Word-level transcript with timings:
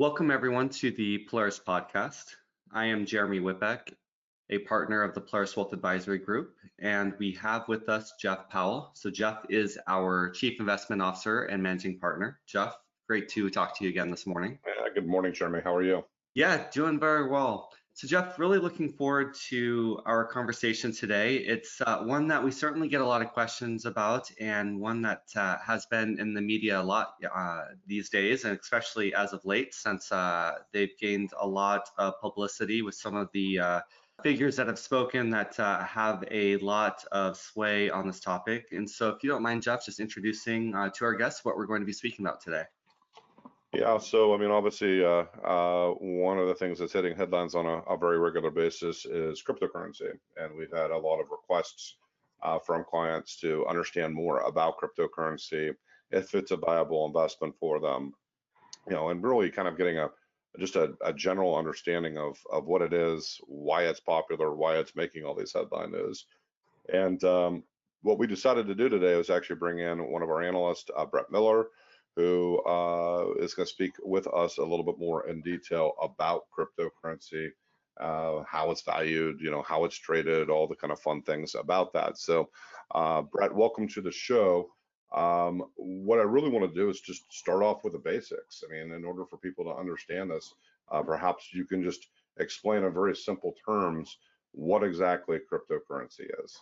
Welcome, 0.00 0.30
everyone, 0.30 0.70
to 0.70 0.90
the 0.90 1.26
Polaris 1.28 1.60
podcast. 1.60 2.34
I 2.72 2.86
am 2.86 3.04
Jeremy 3.04 3.38
Witbeck, 3.38 3.92
a 4.48 4.60
partner 4.60 5.02
of 5.02 5.14
the 5.14 5.20
Polaris 5.20 5.54
Wealth 5.54 5.74
Advisory 5.74 6.16
Group, 6.16 6.54
and 6.78 7.12
we 7.18 7.32
have 7.32 7.68
with 7.68 7.86
us 7.90 8.14
Jeff 8.18 8.48
Powell. 8.48 8.92
So, 8.94 9.10
Jeff 9.10 9.44
is 9.50 9.78
our 9.86 10.30
Chief 10.30 10.58
Investment 10.58 11.02
Officer 11.02 11.42
and 11.42 11.62
Managing 11.62 11.98
Partner. 11.98 12.40
Jeff, 12.46 12.78
great 13.08 13.28
to 13.28 13.50
talk 13.50 13.76
to 13.76 13.84
you 13.84 13.90
again 13.90 14.10
this 14.10 14.26
morning. 14.26 14.58
Uh, 14.66 14.88
good 14.94 15.06
morning, 15.06 15.34
Jeremy. 15.34 15.60
How 15.62 15.74
are 15.76 15.82
you? 15.82 16.02
Yeah, 16.32 16.64
doing 16.70 16.98
very 16.98 17.28
well. 17.28 17.70
So 18.00 18.08
Jeff, 18.08 18.38
really 18.38 18.56
looking 18.56 18.88
forward 18.88 19.34
to 19.50 20.00
our 20.06 20.24
conversation 20.24 20.90
today. 20.90 21.36
It's 21.36 21.82
uh, 21.82 21.98
one 21.98 22.28
that 22.28 22.42
we 22.42 22.50
certainly 22.50 22.88
get 22.88 23.02
a 23.02 23.06
lot 23.06 23.20
of 23.20 23.28
questions 23.28 23.84
about 23.84 24.30
and 24.40 24.80
one 24.80 25.02
that 25.02 25.24
uh, 25.36 25.58
has 25.58 25.84
been 25.84 26.18
in 26.18 26.32
the 26.32 26.40
media 26.40 26.80
a 26.80 26.82
lot 26.82 27.16
uh, 27.30 27.64
these 27.86 28.08
days, 28.08 28.46
and 28.46 28.58
especially 28.58 29.14
as 29.14 29.34
of 29.34 29.44
late 29.44 29.74
since 29.74 30.10
uh, 30.12 30.52
they've 30.72 30.96
gained 30.98 31.32
a 31.38 31.46
lot 31.46 31.90
of 31.98 32.18
publicity 32.22 32.80
with 32.80 32.94
some 32.94 33.16
of 33.16 33.28
the 33.34 33.58
uh, 33.58 33.80
figures 34.22 34.56
that 34.56 34.66
have 34.66 34.78
spoken 34.78 35.28
that 35.28 35.60
uh, 35.60 35.84
have 35.84 36.24
a 36.30 36.56
lot 36.56 37.04
of 37.12 37.36
sway 37.36 37.90
on 37.90 38.06
this 38.06 38.20
topic. 38.20 38.68
And 38.72 38.88
so 38.88 39.10
if 39.10 39.22
you 39.22 39.28
don't 39.28 39.42
mind, 39.42 39.60
Jeff, 39.60 39.84
just 39.84 40.00
introducing 40.00 40.72
to 40.72 41.04
our 41.04 41.14
guests 41.16 41.44
what 41.44 41.54
we're 41.54 41.66
going 41.66 41.82
to 41.82 41.86
be 41.86 41.92
speaking 41.92 42.24
about 42.24 42.40
today. 42.40 42.64
Yeah, 43.72 43.98
so 43.98 44.34
I 44.34 44.36
mean, 44.36 44.50
obviously, 44.50 45.04
uh, 45.04 45.24
uh, 45.44 45.90
one 45.92 46.38
of 46.38 46.48
the 46.48 46.54
things 46.54 46.78
that's 46.78 46.92
hitting 46.92 47.16
headlines 47.16 47.54
on 47.54 47.66
a, 47.66 47.78
a, 47.82 47.96
very 47.96 48.18
regular 48.18 48.50
basis 48.50 49.06
is 49.06 49.44
cryptocurrency, 49.44 50.10
and 50.36 50.56
we've 50.56 50.72
had 50.72 50.90
a 50.90 50.98
lot 50.98 51.20
of 51.20 51.30
requests 51.30 51.94
uh, 52.42 52.58
from 52.58 52.84
clients 52.84 53.38
to 53.40 53.64
understand 53.66 54.12
more 54.12 54.40
about 54.40 54.74
cryptocurrency, 54.80 55.72
if 56.10 56.34
it's 56.34 56.50
a 56.50 56.56
viable 56.56 57.06
investment 57.06 57.54
for 57.60 57.78
them, 57.78 58.12
you 58.88 58.94
know, 58.94 59.10
and 59.10 59.22
really 59.22 59.50
kind 59.50 59.68
of 59.68 59.78
getting 59.78 59.98
a 59.98 60.10
just 60.58 60.74
a, 60.74 60.92
a 61.04 61.12
general 61.12 61.56
understanding 61.56 62.18
of 62.18 62.36
of 62.50 62.66
what 62.66 62.82
it 62.82 62.92
is, 62.92 63.40
why 63.46 63.84
it's 63.84 64.00
popular, 64.00 64.52
why 64.52 64.78
it's 64.78 64.96
making 64.96 65.24
all 65.24 65.34
these 65.36 65.52
headline 65.52 65.92
news, 65.92 66.26
and 66.92 67.22
um, 67.22 67.62
what 68.02 68.18
we 68.18 68.26
decided 68.26 68.66
to 68.66 68.74
do 68.74 68.88
today 68.88 69.14
was 69.14 69.30
actually 69.30 69.56
bring 69.56 69.78
in 69.78 70.10
one 70.10 70.22
of 70.22 70.28
our 70.28 70.42
analysts, 70.42 70.90
uh, 70.96 71.06
Brett 71.06 71.30
Miller 71.30 71.66
who 72.16 72.60
uh, 72.64 73.32
is 73.38 73.54
going 73.54 73.66
to 73.66 73.72
speak 73.72 73.92
with 74.02 74.26
us 74.28 74.58
a 74.58 74.62
little 74.64 74.84
bit 74.84 74.98
more 74.98 75.28
in 75.28 75.42
detail 75.42 75.92
about 76.02 76.42
cryptocurrency, 76.56 77.48
uh, 78.00 78.42
how 78.46 78.70
it's 78.70 78.82
valued, 78.82 79.40
you 79.40 79.50
know, 79.50 79.62
how 79.62 79.84
it's 79.84 79.96
traded, 79.96 80.50
all 80.50 80.66
the 80.66 80.76
kind 80.76 80.92
of 80.92 81.00
fun 81.00 81.22
things 81.22 81.54
about 81.54 81.92
that. 81.92 82.18
So, 82.18 82.48
uh, 82.94 83.22
Brett, 83.22 83.54
welcome 83.54 83.88
to 83.88 84.00
the 84.00 84.12
show. 84.12 84.68
Um, 85.14 85.64
what 85.76 86.18
I 86.18 86.22
really 86.22 86.50
want 86.50 86.72
to 86.72 86.80
do 86.80 86.88
is 86.88 87.00
just 87.00 87.24
start 87.32 87.62
off 87.62 87.84
with 87.84 87.92
the 87.94 87.98
basics. 87.98 88.62
I 88.68 88.72
mean, 88.72 88.92
in 88.92 89.04
order 89.04 89.24
for 89.24 89.38
people 89.38 89.64
to 89.64 89.74
understand 89.78 90.30
this, 90.30 90.52
uh, 90.90 91.02
perhaps 91.02 91.48
you 91.52 91.64
can 91.64 91.82
just 91.82 92.06
explain 92.38 92.84
in 92.84 92.92
very 92.92 93.14
simple 93.14 93.54
terms 93.66 94.16
what 94.52 94.82
exactly 94.82 95.38
cryptocurrency 95.38 96.26
is. 96.44 96.56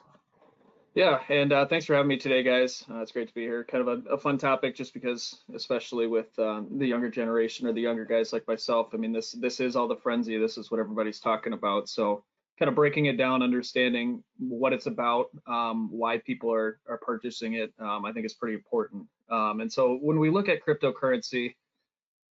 Yeah, 0.95 1.21
and 1.29 1.53
uh, 1.53 1.67
thanks 1.67 1.87
for 1.87 1.95
having 1.95 2.09
me 2.09 2.17
today, 2.17 2.43
guys. 2.43 2.85
Uh, 2.91 3.01
it's 3.01 3.13
great 3.13 3.29
to 3.29 3.35
be 3.35 3.43
here. 3.43 3.63
Kind 3.65 3.87
of 3.87 4.07
a, 4.07 4.11
a 4.15 4.19
fun 4.19 4.37
topic, 4.37 4.75
just 4.75 4.93
because, 4.93 5.45
especially 5.55 6.07
with 6.09 6.37
um, 6.39 6.67
the 6.79 6.87
younger 6.87 7.09
generation 7.11 7.67
or 7.67 7.73
the 7.73 7.81
younger 7.81 8.05
guys 8.05 8.33
like 8.33 8.47
myself. 8.49 8.89
I 8.93 8.97
mean, 8.97 9.13
this 9.13 9.33
this 9.33 9.61
is 9.61 9.77
all 9.77 9.87
the 9.87 9.97
frenzy. 9.97 10.39
This 10.39 10.59
is 10.59 10.71
what 10.71 10.81
everybody's 10.81 11.21
talking 11.21 11.53
about. 11.53 11.89
So, 11.89 12.25
kind 12.59 12.69
of 12.69 12.75
breaking 12.75 13.07
it 13.07 13.17
down, 13.17 13.43
understanding 13.43 14.25
what 14.39 14.73
it's 14.73 14.87
about, 14.87 15.27
um, 15.47 15.89
why 15.93 16.19
people 16.19 16.53
are 16.53 16.81
are 16.89 16.99
purchasing 16.99 17.55
it, 17.55 17.73
um, 17.79 18.05
I 18.05 18.13
think 18.13 18.27
is 18.27 18.35
pretty 18.35 18.55
important. 18.55 19.07
Um, 19.31 19.61
and 19.61 19.73
so, 19.73 19.99
when 20.03 20.19
we 20.19 20.31
look 20.31 20.49
at 20.49 20.65
cryptocurrency, 20.67 21.55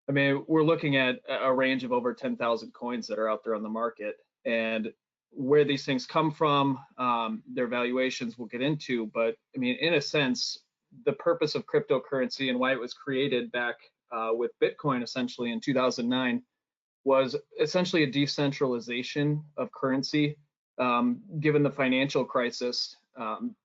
I 0.09 0.11
mean, 0.11 0.44
we're 0.47 0.63
looking 0.63 0.97
at 0.97 1.19
a 1.30 1.53
range 1.53 1.83
of 1.85 1.91
over 1.94 2.13
10,000 2.13 2.73
coins 2.73 3.08
that 3.08 3.19
are 3.19 3.30
out 3.30 3.44
there 3.45 3.55
on 3.55 3.63
the 3.63 3.69
market, 3.69 4.16
and 4.45 4.90
where 5.32 5.64
these 5.64 5.86
things 5.86 6.06
come 6.06 6.32
from, 6.32 6.80
um, 6.98 7.44
their 7.54 7.68
valuations 7.68 8.38
we'll 8.38 8.48
get 8.48 8.62
into, 8.62 9.08
but 9.14 9.36
I 9.56 9.60
mean, 9.60 9.78
in 9.80 9.96
a 9.96 10.02
sense, 10.02 10.58
the 11.06 11.14
purpose 11.14 11.56
of 11.56 11.66
cryptocurrency 11.66 12.50
and 12.50 12.60
why 12.60 12.72
it 12.72 12.80
was 12.80 12.94
created 12.94 13.52
back 13.52 13.76
uh, 14.12 14.30
with 14.32 14.52
Bitcoin 14.62 15.04
essentially 15.04 15.52
in 15.52 15.60
2009 15.60 16.42
was 17.04 17.36
essentially 17.60 18.04
a 18.04 18.12
decentralization 18.12 19.44
of 19.58 19.72
currency. 19.72 20.38
Um, 20.80 21.22
given 21.40 21.64
the 21.64 21.72
financial 21.72 22.24
crisis, 22.24 22.96
um, 23.18 23.56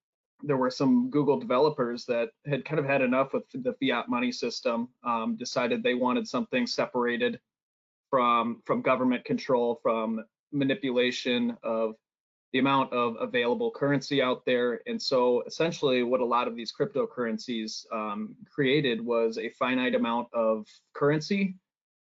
there 0.42 0.56
were 0.56 0.70
some 0.70 1.10
Google 1.10 1.38
developers 1.38 2.04
that 2.06 2.30
had 2.46 2.64
kind 2.64 2.78
of 2.78 2.84
had 2.84 3.02
enough 3.02 3.32
with 3.32 3.44
the 3.52 3.74
fiat 3.80 4.08
money 4.08 4.32
system, 4.32 4.88
um, 5.04 5.36
decided 5.36 5.82
they 5.82 5.94
wanted 5.94 6.26
something 6.26 6.66
separated 6.66 7.38
from 8.10 8.62
from 8.64 8.82
government 8.82 9.24
control, 9.24 9.78
from 9.82 10.24
manipulation 10.52 11.56
of 11.62 11.94
the 12.52 12.58
amount 12.58 12.92
of 12.92 13.16
available 13.18 13.70
currency 13.70 14.20
out 14.20 14.44
there. 14.44 14.80
And 14.86 15.00
so 15.00 15.42
essentially 15.46 16.02
what 16.02 16.20
a 16.20 16.24
lot 16.24 16.48
of 16.48 16.54
these 16.54 16.72
cryptocurrencies 16.72 17.86
um, 17.92 18.34
created 18.50 19.00
was 19.04 19.38
a 19.38 19.48
finite 19.50 19.94
amount 19.94 20.28
of 20.34 20.66
currency. 20.94 21.56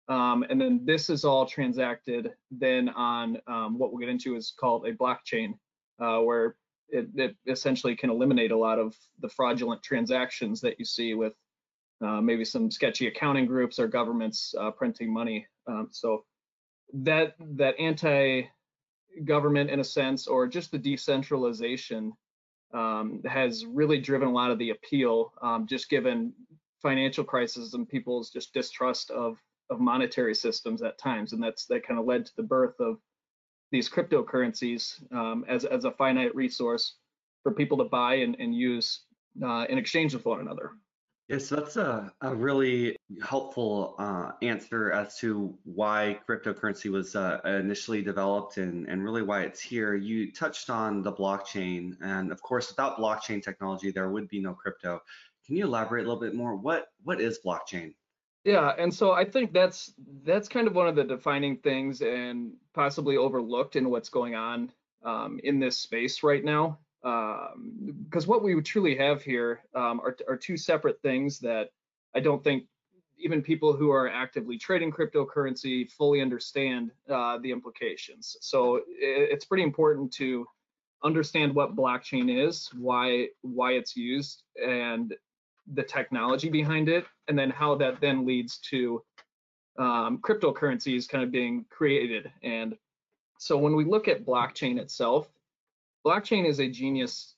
Um, 0.07 0.43
and 0.49 0.59
then 0.59 0.81
this 0.85 1.11
is 1.11 1.23
all 1.23 1.45
transacted 1.45 2.31
then 2.49 2.89
on 2.89 3.37
um, 3.45 3.77
what 3.77 3.91
we'll 3.91 3.99
get 3.99 4.09
into 4.09 4.35
is 4.35 4.53
called 4.59 4.87
a 4.87 4.93
blockchain, 4.93 5.53
uh, 5.99 6.19
where 6.19 6.55
it, 6.89 7.09
it, 7.13 7.35
essentially 7.45 7.95
can 7.95 8.09
eliminate 8.09 8.49
a 8.49 8.57
lot 8.57 8.79
of 8.79 8.95
the 9.19 9.29
fraudulent 9.29 9.83
transactions 9.83 10.61
that 10.61 10.79
you 10.79 10.85
see 10.85 11.13
with 11.13 11.33
uh, 12.03 12.21
maybe 12.21 12.43
some 12.43 12.71
sketchy 12.71 13.05
accounting 13.05 13.45
groups 13.45 13.77
or 13.77 13.87
governments 13.87 14.55
uh, 14.59 14.71
printing 14.71 15.13
money. 15.13 15.45
Um, 15.67 15.89
so 15.91 16.23
that 16.94 17.35
that 17.39 17.79
anti-government 17.79 19.69
in 19.69 19.79
a 19.79 19.83
sense, 19.83 20.27
or 20.27 20.47
just 20.47 20.72
the 20.72 20.77
decentralization, 20.77 22.13
um, 22.73 23.22
has 23.25 23.66
really 23.66 24.00
driven 24.00 24.27
a 24.27 24.31
lot 24.31 24.51
of 24.51 24.59
the 24.59 24.72
appeal, 24.72 25.33
um, 25.41 25.67
just 25.67 25.89
given 25.89 26.33
financial 26.81 27.23
crisis 27.23 27.73
and 27.73 27.88
people's 27.88 28.29
just 28.29 28.53
distrust 28.53 29.11
of 29.11 29.38
of 29.69 29.79
monetary 29.79 30.33
systems 30.33 30.81
at 30.81 30.97
times, 30.97 31.33
and 31.33 31.44
that's 31.44 31.66
that 31.66 31.85
kind 31.85 31.99
of 31.99 32.05
led 32.05 32.25
to 32.25 32.35
the 32.38 32.44
birth 32.44 32.79
of 32.79 32.97
these 33.72 33.89
cryptocurrencies 33.89 34.95
um, 35.13 35.45
as 35.47 35.66
as 35.66 35.85
a 35.85 35.91
finite 35.91 36.35
resource 36.35 36.95
for 37.44 37.53
people 37.53 37.78
to 37.78 37.83
buy 37.85 38.16
and, 38.16 38.35
and 38.39 38.53
use 38.53 39.01
uh, 39.44 39.66
in 39.69 39.78
exchange 39.78 40.13
with 40.13 40.25
one 40.25 40.39
another. 40.39 40.72
Yes, 41.29 41.47
that's 41.47 41.78
a, 41.78 42.12
a 42.22 42.34
really 42.34 42.97
helpful 43.22 43.94
uh, 44.00 44.31
answer 44.41 44.91
as 44.91 45.16
to 45.19 45.56
why 45.63 46.17
cryptocurrency 46.28 46.90
was 46.90 47.16
uh, 47.16 47.40
initially 47.45 48.01
developed 48.01 48.57
and, 48.57 48.88
and 48.88 49.03
really 49.03 49.22
why 49.22 49.44
it's 49.44 49.62
here. 49.62 49.94
You 49.94 50.31
touched 50.31 50.72
on 50.72 51.03
the 51.03 51.13
blockchain, 51.13 51.95
and 52.01 52.31
of 52.31 52.41
course, 52.41 52.69
without 52.69 52.97
blockchain 52.97 53.44
technology, 53.44 53.91
there 53.91 54.09
would 54.09 54.28
be 54.28 54.41
no 54.41 54.56
crypto. 54.56 55.03
Can 55.45 55.56
you 55.56 55.66
elaborate 55.66 56.06
a 56.06 56.07
little 56.09 56.19
bit 56.19 56.34
more? 56.34 56.56
What 56.56 56.88
what 57.03 57.22
is 57.22 57.40
blockchain? 57.46 57.94
Yeah, 58.44 58.73
and 58.79 58.91
so 58.91 59.11
I 59.11 59.23
think 59.23 59.53
that's 59.53 59.94
that's 60.23 60.47
kind 60.47 60.66
of 60.66 60.73
one 60.73 60.88
of 60.88 60.96
the 60.96 61.03
defining 61.03 61.57
things 61.57 62.01
and 62.01 62.53
possibly 62.73 63.17
overlooked 63.17 63.75
in 63.75 63.91
what's 63.91 64.09
going 64.09 64.34
on 64.34 64.72
um, 65.06 65.40
in 65.44 65.59
this 65.59 65.78
space 65.78 66.23
right 66.23 66.44
now 66.44 66.79
because 67.01 68.23
um, 68.23 68.27
what 68.29 68.43
we 68.43 68.59
truly 68.61 68.95
have 68.95 69.21
here 69.21 69.61
um, 69.73 70.01
are, 70.01 70.17
are, 70.27 70.35
two 70.35 70.57
separate 70.57 71.01
things 71.01 71.39
that 71.39 71.69
I 72.13 72.19
don't 72.19 72.43
think 72.43 72.65
even 73.17 73.41
people 73.41 73.73
who 73.73 73.89
are 73.89 74.09
actively 74.09 74.57
trading 74.57 74.91
cryptocurrency 74.91 75.89
fully 75.91 76.21
understand 76.21 76.91
uh, 77.09 77.37
the 77.37 77.51
implications. 77.51 78.35
So 78.41 78.77
it, 78.77 78.83
it's 78.99 79.45
pretty 79.45 79.63
important 79.63 80.11
to 80.13 80.45
understand 81.03 81.55
what 81.55 81.75
blockchain 81.75 82.45
is, 82.45 82.69
why 82.77 83.27
why 83.41 83.73
it's 83.73 83.95
used, 83.95 84.43
and 84.61 85.16
the 85.73 85.83
technology 85.83 86.49
behind 86.49 86.90
it, 86.90 87.05
and 87.28 87.37
then 87.37 87.49
how 87.49 87.75
that 87.75 88.02
then 88.02 88.25
leads 88.25 88.57
to 88.69 89.02
um, 89.78 90.17
cryptocurrencies 90.17 91.07
kind 91.07 91.23
of 91.23 91.31
being 91.31 91.66
created. 91.69 92.31
And 92.43 92.75
so 93.37 93.57
when 93.57 93.75
we 93.75 93.85
look 93.85 94.07
at 94.09 94.25
blockchain 94.25 94.78
itself, 94.78 95.29
blockchain 96.05 96.47
is 96.47 96.59
a 96.59 96.67
genius 96.67 97.35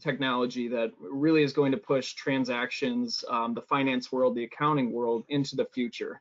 technology 0.00 0.68
that 0.68 0.92
really 0.98 1.42
is 1.42 1.52
going 1.52 1.72
to 1.72 1.78
push 1.78 2.14
transactions, 2.14 3.24
um, 3.28 3.54
the 3.54 3.62
finance 3.62 4.10
world, 4.10 4.34
the 4.34 4.44
accounting 4.44 4.92
world 4.92 5.24
into 5.28 5.56
the 5.56 5.66
future. 5.66 6.20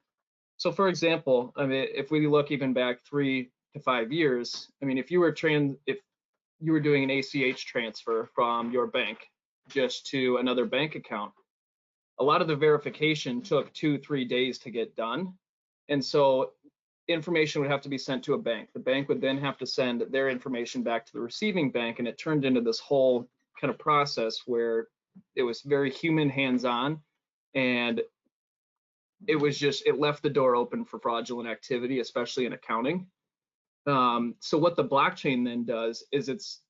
So, 0.57 0.71
for 0.71 0.89
example, 0.89 1.53
I 1.55 1.65
mean, 1.65 1.87
if 1.93 2.11
we 2.11 2.27
look 2.27 2.51
even 2.51 2.73
back 2.73 3.03
three 3.03 3.51
to 3.73 3.79
five 3.79 4.11
years, 4.11 4.69
I 4.81 4.85
mean, 4.85 4.97
if 4.97 5.11
you 5.11 5.19
were 5.19 5.31
trans, 5.31 5.77
if 5.85 5.99
you 6.59 6.71
were 6.71 6.79
doing 6.79 7.03
an 7.03 7.11
ACH 7.11 7.65
transfer 7.65 8.29
from 8.33 8.71
your 8.71 8.87
bank 8.87 9.19
just 9.69 10.07
to 10.07 10.37
another 10.37 10.65
bank 10.65 10.95
account, 10.95 11.31
a 12.19 12.23
lot 12.23 12.41
of 12.41 12.47
the 12.47 12.55
verification 12.55 13.41
took 13.41 13.71
two, 13.73 13.99
three 13.99 14.25
days 14.25 14.57
to 14.59 14.71
get 14.71 14.95
done. 14.95 15.33
And 15.89 16.03
so 16.03 16.51
information 17.07 17.61
would 17.61 17.71
have 17.71 17.81
to 17.81 17.89
be 17.89 17.97
sent 17.97 18.23
to 18.25 18.33
a 18.33 18.37
bank. 18.37 18.69
The 18.73 18.79
bank 18.79 19.07
would 19.09 19.21
then 19.21 19.37
have 19.37 19.57
to 19.59 19.65
send 19.65 20.03
their 20.09 20.29
information 20.29 20.83
back 20.83 21.05
to 21.05 21.13
the 21.13 21.21
receiving 21.21 21.71
bank, 21.71 21.99
and 21.99 22.07
it 22.07 22.17
turned 22.17 22.45
into 22.45 22.61
this 22.61 22.79
whole 22.79 23.27
kind 23.59 23.71
of 23.71 23.79
process 23.79 24.41
where 24.45 24.87
it 25.35 25.43
was 25.43 25.61
very 25.61 25.89
human 25.89 26.29
hands-on, 26.29 26.99
and 27.55 28.01
it 29.27 29.35
was 29.35 29.57
just 29.57 29.87
it 29.87 29.99
left 29.99 30.21
the 30.21 30.29
door 30.29 30.55
open 30.55 30.85
for 30.85 30.99
fraudulent 30.99 31.49
activity, 31.49 31.99
especially 31.99 32.45
in 32.45 32.53
accounting. 32.53 33.07
Um, 33.87 34.35
so 34.39 34.57
what 34.57 34.75
the 34.75 34.83
blockchain 34.83 35.45
then 35.45 35.63
does 35.63 36.03
is 36.11 36.29
it's 36.29 36.61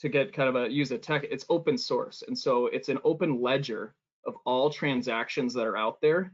to 0.00 0.08
get 0.08 0.32
kind 0.32 0.48
of 0.48 0.56
a 0.56 0.70
use 0.70 0.90
a 0.92 0.98
tech, 0.98 1.24
it's 1.30 1.46
open 1.48 1.76
source, 1.76 2.22
and 2.26 2.38
so 2.38 2.66
it's 2.66 2.88
an 2.88 2.98
open 3.04 3.40
ledger 3.40 3.94
of 4.26 4.34
all 4.44 4.70
transactions 4.70 5.54
that 5.54 5.66
are 5.66 5.76
out 5.76 6.00
there. 6.00 6.32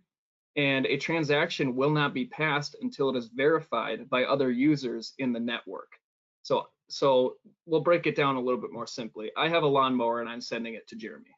And 0.56 0.86
a 0.86 0.96
transaction 0.96 1.76
will 1.76 1.90
not 1.90 2.14
be 2.14 2.24
passed 2.26 2.76
until 2.80 3.10
it 3.10 3.16
is 3.16 3.28
verified 3.28 4.08
by 4.08 4.24
other 4.24 4.50
users 4.50 5.12
in 5.18 5.32
the 5.32 5.40
network. 5.40 5.92
So 6.42 6.68
so 6.88 7.36
we'll 7.66 7.80
break 7.80 8.06
it 8.06 8.16
down 8.16 8.36
a 8.36 8.40
little 8.40 8.60
bit 8.60 8.72
more 8.72 8.86
simply. 8.86 9.30
I 9.36 9.48
have 9.48 9.64
a 9.64 9.66
lawnmower 9.66 10.20
and 10.20 10.28
I'm 10.28 10.40
sending 10.40 10.74
it 10.74 10.86
to 10.88 10.96
Jeremy. 10.96 11.36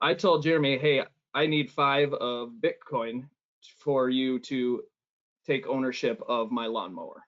I 0.00 0.14
told 0.14 0.42
Jeremy, 0.42 0.78
hey, 0.78 1.02
I 1.34 1.46
need 1.46 1.70
five 1.70 2.12
of 2.14 2.52
Bitcoin 2.60 3.28
for 3.78 4.08
you 4.08 4.38
to 4.40 4.82
take 5.46 5.66
ownership 5.66 6.22
of 6.28 6.50
my 6.50 6.66
lawnmower. 6.66 7.22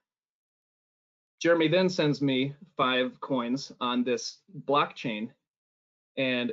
Jeremy 1.41 1.69
then 1.69 1.89
sends 1.89 2.23
me 2.23 2.55
five 2.77 3.21
coins 3.21 3.73
on 3.81 4.05
this 4.05 4.39
blockchain. 4.65 5.31
And 6.17 6.53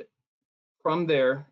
from 0.82 1.06
there, 1.06 1.46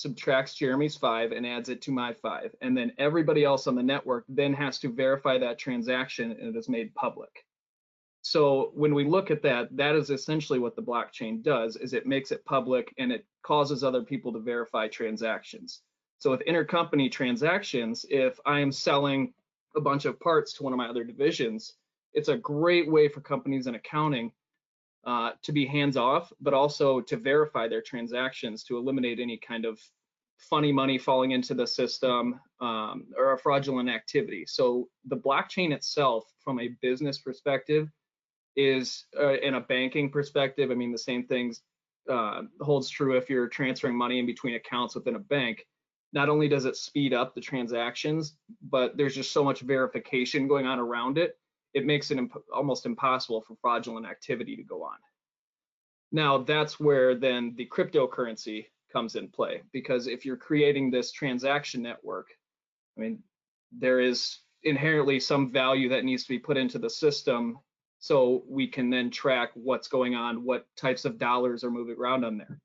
subtracts 0.00 0.54
Jeremy's 0.54 0.96
five 0.96 1.32
and 1.32 1.46
adds 1.46 1.68
it 1.68 1.82
to 1.82 1.92
my 1.92 2.14
five. 2.14 2.54
And 2.62 2.74
then 2.74 2.90
everybody 2.96 3.44
else 3.44 3.66
on 3.66 3.74
the 3.74 3.82
network 3.82 4.24
then 4.30 4.54
has 4.54 4.78
to 4.78 4.88
verify 4.90 5.36
that 5.36 5.58
transaction 5.58 6.30
and 6.30 6.56
it 6.56 6.58
is 6.58 6.70
made 6.70 6.94
public. 6.94 7.44
So 8.22 8.70
when 8.74 8.94
we 8.94 9.04
look 9.04 9.30
at 9.30 9.42
that, 9.42 9.76
that 9.76 9.94
is 9.94 10.08
essentially 10.08 10.58
what 10.58 10.74
the 10.74 10.82
blockchain 10.82 11.42
does 11.42 11.76
is 11.76 11.92
it 11.92 12.06
makes 12.06 12.32
it 12.32 12.46
public 12.46 12.94
and 12.98 13.12
it 13.12 13.26
causes 13.42 13.84
other 13.84 14.02
people 14.02 14.32
to 14.32 14.38
verify 14.38 14.88
transactions. 14.88 15.82
So 16.18 16.30
with 16.30 16.46
intercompany 16.48 17.12
transactions, 17.12 18.06
if 18.08 18.40
I 18.46 18.60
am 18.60 18.72
selling 18.72 19.34
a 19.76 19.82
bunch 19.82 20.06
of 20.06 20.18
parts 20.18 20.54
to 20.54 20.62
one 20.62 20.72
of 20.72 20.78
my 20.78 20.88
other 20.88 21.04
divisions, 21.04 21.74
it's 22.14 22.28
a 22.28 22.38
great 22.38 22.90
way 22.90 23.08
for 23.08 23.20
companies 23.20 23.66
in 23.66 23.74
accounting 23.74 24.32
uh, 25.04 25.30
to 25.42 25.52
be 25.52 25.64
hands 25.64 25.96
off, 25.96 26.32
but 26.40 26.54
also 26.54 27.00
to 27.00 27.16
verify 27.16 27.66
their 27.66 27.82
transactions 27.82 28.62
to 28.64 28.76
eliminate 28.76 29.18
any 29.18 29.36
kind 29.38 29.64
of 29.64 29.80
funny 30.36 30.72
money 30.72 30.98
falling 30.98 31.32
into 31.32 31.54
the 31.54 31.66
system 31.66 32.40
um, 32.60 33.06
or 33.16 33.32
a 33.32 33.38
fraudulent 33.38 33.88
activity. 33.88 34.44
So 34.46 34.88
the 35.06 35.16
blockchain 35.16 35.72
itself, 35.72 36.24
from 36.42 36.60
a 36.60 36.68
business 36.80 37.18
perspective, 37.18 37.88
is 38.56 39.06
uh, 39.18 39.38
in 39.38 39.54
a 39.54 39.60
banking 39.60 40.10
perspective. 40.10 40.70
I 40.70 40.74
mean, 40.74 40.92
the 40.92 40.98
same 40.98 41.24
things 41.26 41.62
uh, 42.10 42.42
holds 42.60 42.88
true 42.88 43.16
if 43.16 43.30
you're 43.30 43.48
transferring 43.48 43.96
money 43.96 44.18
in 44.18 44.26
between 44.26 44.54
accounts 44.54 44.94
within 44.94 45.14
a 45.14 45.20
bank. 45.20 45.66
Not 46.12 46.28
only 46.28 46.48
does 46.48 46.64
it 46.64 46.76
speed 46.76 47.14
up 47.14 47.34
the 47.34 47.40
transactions, 47.40 48.34
but 48.62 48.96
there's 48.96 49.14
just 49.14 49.32
so 49.32 49.44
much 49.44 49.60
verification 49.60 50.48
going 50.48 50.66
on 50.66 50.80
around 50.80 51.18
it. 51.18 51.38
It 51.74 51.86
makes 51.86 52.10
it 52.10 52.18
imp 52.18 52.32
almost 52.52 52.86
impossible 52.86 53.42
for 53.42 53.56
fraudulent 53.60 54.06
activity 54.06 54.56
to 54.56 54.62
go 54.62 54.82
on. 54.82 54.96
Now, 56.12 56.38
that's 56.38 56.80
where 56.80 57.14
then 57.14 57.54
the 57.56 57.66
cryptocurrency 57.66 58.66
comes 58.92 59.14
in 59.14 59.28
play, 59.28 59.62
because 59.72 60.08
if 60.08 60.24
you're 60.24 60.36
creating 60.36 60.90
this 60.90 61.12
transaction 61.12 61.82
network, 61.82 62.28
I 62.96 63.02
mean, 63.02 63.22
there 63.70 64.00
is 64.00 64.38
inherently 64.64 65.20
some 65.20 65.52
value 65.52 65.88
that 65.88 66.04
needs 66.04 66.24
to 66.24 66.28
be 66.28 66.38
put 66.38 66.56
into 66.56 66.78
the 66.78 66.90
system 66.90 67.58
so 68.00 68.42
we 68.48 68.66
can 68.66 68.90
then 68.90 69.10
track 69.10 69.50
what's 69.54 69.86
going 69.86 70.14
on, 70.14 70.44
what 70.44 70.66
types 70.76 71.04
of 71.04 71.18
dollars 71.18 71.62
are 71.62 71.70
moving 71.70 71.96
around 71.96 72.24
on 72.24 72.36
there. 72.36 72.58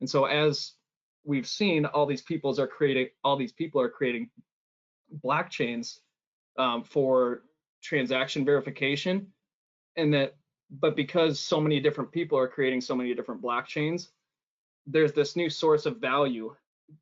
And 0.00 0.08
so 0.08 0.26
as 0.26 0.72
we've 1.24 1.46
seen, 1.46 1.86
all 1.86 2.06
these 2.06 2.22
peoples 2.22 2.58
are 2.58 2.66
creating, 2.66 3.08
all 3.24 3.36
these 3.36 3.52
people 3.52 3.80
are 3.80 3.88
creating 3.88 4.30
blockchains 5.24 5.98
um, 6.58 6.84
for 6.84 7.42
transaction 7.82 8.44
verification, 8.44 9.26
and 9.96 10.12
that, 10.14 10.36
but 10.70 10.96
because 10.96 11.38
so 11.38 11.60
many 11.60 11.80
different 11.80 12.10
people 12.10 12.38
are 12.38 12.48
creating 12.48 12.80
so 12.80 12.94
many 12.94 13.14
different 13.14 13.42
blockchains, 13.42 14.08
there's 14.86 15.12
this 15.12 15.36
new 15.36 15.50
source 15.50 15.86
of 15.86 15.98
value, 15.98 16.54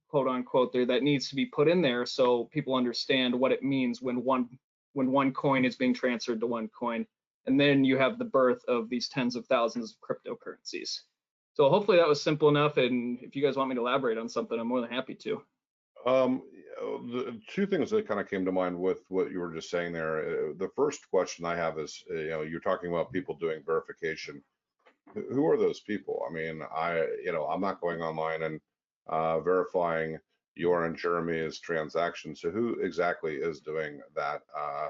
quote 0.09 0.29
unquote, 0.29 0.73
there 0.73 0.87
that 0.87 1.03
needs 1.03 1.29
to 1.29 1.35
be 1.35 1.47
put 1.47 1.69
in 1.69 1.81
there 1.81 2.05
so 2.05 2.45
people 2.53 2.75
understand 2.75 3.35
what 3.35 3.53
it 3.53 3.63
means 3.63 4.03
when 4.03 4.25
one 4.25 4.49
when 4.93 5.13
one 5.13 5.33
coin 5.33 5.65
is 5.65 5.77
being 5.77 5.95
transferred 5.95 6.41
to 6.41 6.47
one 6.49 6.69
coin 6.69 7.07
and 7.47 7.59
then 7.59 7.85
you 7.85 7.97
have 7.97 8.19
the 8.19 8.25
birth 8.25 8.63
of 8.69 8.89
these 8.89 9.09
tens 9.09 9.37
of 9.37 9.47
thousands 9.47 9.93
of 9.93 9.99
cryptocurrencies. 10.01 11.01
So 11.55 11.69
hopefully 11.69 11.97
that 11.97 12.09
was 12.09 12.23
simple 12.23 12.49
enough. 12.49 12.77
And 12.77 13.19
if 13.23 13.35
you 13.35 13.43
guys 13.43 13.57
want 13.57 13.71
me 13.71 13.75
to 13.75 13.81
elaborate 13.81 14.19
on 14.19 14.29
something, 14.29 14.59
I'm 14.59 14.69
more 14.69 14.81
than 14.81 14.91
happy 14.91 15.15
to. 15.15 15.43
Um, 16.07 16.43
the 16.81 17.41
two 17.49 17.67
things 17.67 17.91
that 17.91 18.09
kind 18.09 18.21
of 18.21 18.29
came 18.29 18.45
to 18.45 18.53
mind 18.53 18.79
with 18.79 19.05
what 19.09 19.31
you 19.31 19.41
were 19.41 19.53
just 19.55 19.71
saying 19.71 19.93
there. 19.93 20.21
Uh, 20.21 20.53
the 20.57 20.71
first 20.75 21.09
question 21.11 21.45
I 21.45 21.57
have 21.57 21.79
is, 21.79 22.05
uh, 22.11 22.15
you 22.15 22.31
know, 22.31 22.43
you're 22.43 22.61
talking 22.61 22.91
about 22.91 23.13
people 23.13 23.35
doing 23.37 23.63
verification. 23.65 24.43
Who 25.15 25.47
are 25.47 25.57
those 25.57 25.81
people? 25.81 26.25
I 26.29 26.33
mean, 26.33 26.63
I, 26.75 27.07
you 27.25 27.33
know, 27.33 27.47
I'm 27.47 27.61
not 27.61 27.81
going 27.81 28.01
online 28.01 28.43
and 28.43 28.61
uh, 29.09 29.41
verifying 29.41 30.19
your 30.55 30.85
and 30.85 30.97
Jeremy's 30.97 31.59
transaction. 31.59 32.35
So 32.35 32.51
who 32.51 32.75
exactly 32.81 33.37
is 33.37 33.61
doing 33.61 34.01
that 34.15 34.43
uh, 34.57 34.89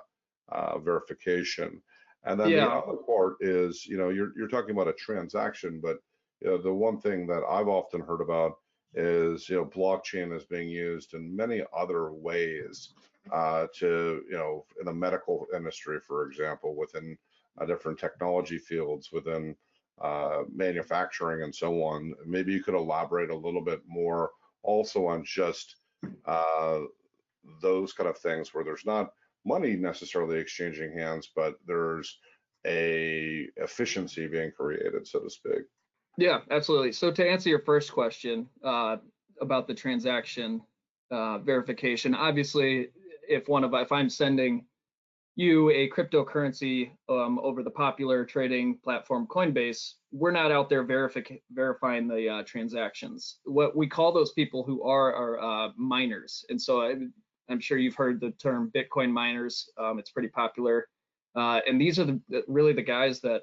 uh, 0.51 0.79
verification? 0.79 1.83
And 2.25 2.39
then 2.39 2.51
Yeah. 2.51 2.67
the 2.67 2.71
other 2.71 2.99
part 2.99 3.37
is, 3.41 3.87
you 3.87 3.97
know, 3.97 4.11
you're 4.11 4.33
you're 4.37 4.49
talking 4.49 4.73
about 4.73 4.89
a 4.89 4.93
transaction, 4.93 5.81
but 5.81 5.99
you 6.41 6.49
know, 6.49 6.59
the 6.59 6.73
one 6.73 7.01
thing 7.01 7.27
that 7.29 7.43
I've 7.49 7.69
often 7.69 8.01
heard 8.01 8.21
about 8.21 8.59
is, 8.95 9.49
you 9.49 9.57
know, 9.57 9.65
blockchain 9.65 10.35
is 10.37 10.45
being 10.45 10.69
used 10.69 11.15
in 11.15 11.35
many 11.35 11.63
other 11.77 12.13
ways 12.13 12.91
uh, 13.33 13.67
to, 13.79 14.23
you 14.29 14.37
know, 14.37 14.65
in 14.79 14.87
the 14.87 14.93
medical 14.93 15.47
industry, 15.55 16.01
for 16.01 16.27
example, 16.27 16.75
within 16.75 17.17
uh, 17.61 17.67
different 17.67 17.99
technology 17.99 18.59
fields, 18.59 19.11
within 19.13 19.55
uh, 20.01 20.43
manufacturing 20.53 21.43
and 21.43 21.55
so 21.55 21.83
on. 21.83 22.15
Maybe 22.27 22.53
you 22.53 22.63
could 22.63 22.75
elaborate 22.75 23.31
a 23.31 23.37
little 23.37 23.63
bit 23.63 23.83
more 23.87 24.31
also 24.63 25.07
on 25.07 25.25
just 25.25 25.77
uh, 26.27 26.81
those 27.63 27.93
kind 27.93 28.09
of 28.09 28.19
things 28.19 28.53
where 28.53 28.65
there's 28.65 28.87
not 28.87 29.11
money 29.45 29.77
necessarily 29.77 30.39
exchanging 30.39 30.97
hands, 30.97 31.31
but 31.35 31.55
there's 31.67 32.19
a 32.67 33.49
efficiency 33.57 34.27
being 34.27 34.53
created, 34.53 35.07
so 35.07 35.21
to 35.21 35.31
speak. 35.31 35.63
Yeah, 36.17 36.41
absolutely. 36.51 36.93
So 36.93 37.11
to 37.11 37.27
answer 37.29 37.49
your 37.49 37.61
first 37.61 37.93
question 37.93 38.49
uh, 38.63 38.99
about 39.41 39.67
the 39.67 39.75
transaction 39.75 40.61
uh, 41.11 41.39
verification, 41.39 42.15
obviously, 42.15 42.89
if 43.29 43.49
one 43.49 43.65
of 43.65 43.73
if 43.75 43.93
I'm 43.93 44.11
sending 44.11 44.67
you 45.37 45.71
a 45.71 45.89
cryptocurrency 45.89 46.91
um, 47.09 47.39
over 47.39 47.63
the 47.63 47.71
popular 47.71 48.25
trading 48.25 48.79
platform 48.85 49.27
Coinbase, 49.29 49.95
we're 50.13 50.33
not 50.33 50.53
out 50.53 50.69
there 50.69 50.85
verifi- 50.85 51.41
verifying 51.53 52.07
the 52.07 52.29
uh, 52.29 52.43
transactions. 52.43 53.39
What 53.45 53.77
we 53.77 53.87
call 53.87 54.13
those 54.13 54.33
people 54.33 54.63
who 54.65 54.83
are 54.83 55.15
are 55.15 55.41
uh, 55.41 55.73
miners, 55.77 56.45
and 56.51 56.61
so 56.61 56.83
I, 56.83 56.97
I'm 57.49 57.61
sure 57.61 57.79
you've 57.79 57.95
heard 57.95 58.21
the 58.21 58.33
term 58.33 58.71
Bitcoin 58.75 59.11
miners. 59.11 59.71
Um, 59.79 59.99
it's 59.99 60.11
pretty 60.11 60.29
popular. 60.29 60.89
Uh, 61.37 61.61
and 61.67 61.81
these 61.81 61.99
are 61.99 62.05
the, 62.05 62.21
really 62.49 62.73
the 62.73 62.83
guys 62.83 63.21
that 63.21 63.43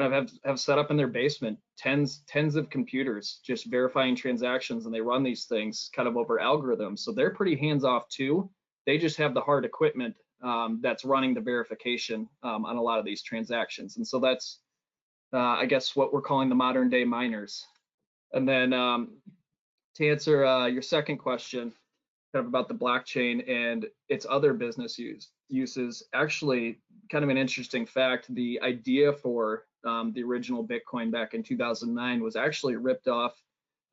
of 0.00 0.12
have, 0.12 0.30
have 0.44 0.58
set 0.58 0.78
up 0.78 0.90
in 0.90 0.96
their 0.96 1.08
basement 1.08 1.58
tens 1.76 2.22
tens 2.26 2.56
of 2.56 2.70
computers 2.70 3.40
just 3.44 3.66
verifying 3.66 4.16
transactions 4.16 4.86
and 4.86 4.94
they 4.94 5.00
run 5.00 5.22
these 5.22 5.44
things 5.44 5.90
kind 5.94 6.08
of 6.08 6.16
over 6.16 6.38
algorithms. 6.38 7.00
So 7.00 7.12
they're 7.12 7.34
pretty 7.34 7.56
hands 7.56 7.84
off 7.84 8.08
too. 8.08 8.50
They 8.86 8.96
just 8.96 9.18
have 9.18 9.34
the 9.34 9.40
hard 9.40 9.64
equipment 9.64 10.14
um, 10.42 10.80
that's 10.82 11.04
running 11.04 11.34
the 11.34 11.40
verification 11.40 12.28
um, 12.42 12.64
on 12.64 12.76
a 12.76 12.82
lot 12.82 12.98
of 12.98 13.04
these 13.04 13.22
transactions. 13.22 13.96
And 13.96 14.06
so 14.06 14.18
that's 14.18 14.60
uh, 15.34 15.38
i 15.38 15.64
guess 15.64 15.96
what 15.96 16.12
we're 16.12 16.20
calling 16.20 16.48
the 16.48 16.54
modern 16.54 16.90
day 16.90 17.04
miners. 17.04 17.64
And 18.32 18.48
then 18.48 18.72
um, 18.72 19.18
to 19.96 20.08
answer 20.08 20.44
uh, 20.44 20.66
your 20.66 20.82
second 20.82 21.18
question 21.18 21.72
kind 22.32 22.44
of 22.44 22.48
about 22.48 22.68
the 22.68 22.74
blockchain 22.74 23.48
and 23.48 23.86
its 24.08 24.26
other 24.28 24.54
business 24.54 24.98
use, 24.98 25.28
uses. 25.48 26.02
Actually, 26.14 26.78
kind 27.10 27.24
of 27.24 27.30
an 27.30 27.36
interesting 27.36 27.84
fact, 27.84 28.34
the 28.34 28.58
idea 28.62 29.12
for 29.12 29.64
um, 29.84 30.12
the 30.12 30.22
original 30.22 30.66
Bitcoin 30.66 31.10
back 31.10 31.34
in 31.34 31.42
2009 31.42 32.22
was 32.22 32.36
actually 32.36 32.76
ripped 32.76 33.08
off 33.08 33.40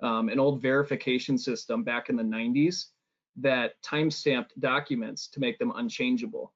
um, 0.02 0.30
an 0.30 0.40
old 0.40 0.62
verification 0.62 1.38
system 1.38 1.84
back 1.84 2.10
in 2.10 2.16
the 2.16 2.24
90s 2.24 2.86
that 3.38 3.82
time-stamped 3.82 4.60
documents 4.60 5.28
to 5.28 5.40
make 5.40 5.58
them 5.60 5.72
unchangeable. 5.76 6.54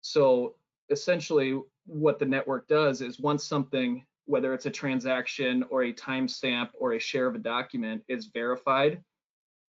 So 0.00 0.54
essentially 0.90 1.60
what 1.86 2.18
the 2.18 2.26
network 2.26 2.68
does 2.68 3.00
is 3.00 3.18
once 3.18 3.44
something, 3.44 4.04
whether 4.26 4.52
it's 4.54 4.66
a 4.66 4.70
transaction 4.70 5.64
or 5.70 5.84
a 5.84 5.92
timestamp 5.92 6.70
or 6.78 6.92
a 6.92 6.98
share 6.98 7.26
of 7.26 7.34
a 7.34 7.38
document 7.38 8.02
is 8.08 8.26
verified, 8.26 9.02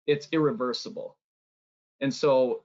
it's 0.07 0.27
irreversible. 0.31 1.17
And 2.01 2.13
so 2.13 2.63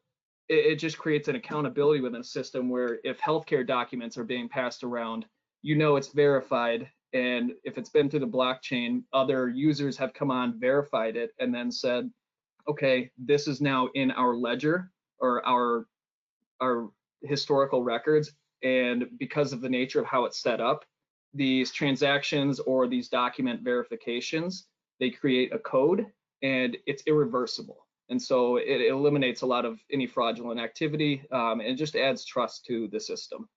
it, 0.49 0.67
it 0.67 0.77
just 0.77 0.99
creates 0.99 1.29
an 1.29 1.37
accountability 1.37 2.01
within 2.01 2.21
a 2.21 2.25
system 2.25 2.69
where 2.69 2.99
if 3.05 3.21
healthcare 3.21 3.67
documents 3.67 4.19
are 4.19 4.25
being 4.25 4.49
passed 4.49 4.85
around, 4.85 5.27
you 5.63 5.77
know 5.77 5.97
it's 5.97 6.09
verified. 6.09 6.89
And 7.13 7.53
if 7.65 7.77
it's 7.77 7.91
been 7.91 8.09
through 8.09 8.21
the 8.21 8.27
blockchain, 8.27 9.03
other 9.13 9.49
users 9.49 9.97
have 9.97 10.15
come 10.15 10.31
on, 10.31 10.59
verified 10.61 11.17
it, 11.17 11.33
and 11.39 11.53
then 11.53 11.73
said, 11.73 12.11
okay, 12.69 13.11
this 13.19 13.49
is 13.49 13.61
now 13.61 13.89
in 13.95 14.11
our 14.13 14.35
ledger 14.35 14.91
or 15.19 15.47
our 15.47 15.87
our 16.61 16.91
historical 17.23 17.83
records, 17.83 18.33
and 18.63 19.07
because 19.19 19.53
of 19.53 19.61
the 19.61 19.69
nature 19.69 20.01
of 20.01 20.07
how 20.07 20.25
it's 20.25 20.43
set 20.43 20.61
up, 20.61 20.85
these 21.33 21.71
transactions 21.71 22.61
or 22.61 22.87
these 22.87 23.09
document 23.09 23.63
verifications, 23.63 24.67
they 24.99 25.11
create 25.11 25.53
a 25.55 25.59
code 25.59 26.07
and 26.43 26.77
it's 26.87 27.03
irreversible. 27.07 27.87
And 28.09 28.21
so 28.21 28.57
it 28.57 28.81
eliminates 28.87 29.43
a 29.43 29.47
lot 29.47 29.65
of 29.65 29.79
any 29.93 30.07
fraudulent 30.07 30.61
activity 30.61 31.23
um, 31.31 31.61
and 31.61 31.79
just 31.79 31.95
adds 31.95 32.25
trust 32.25 32.65
to 32.67 32.89
the 32.89 32.99
system. 32.99 33.49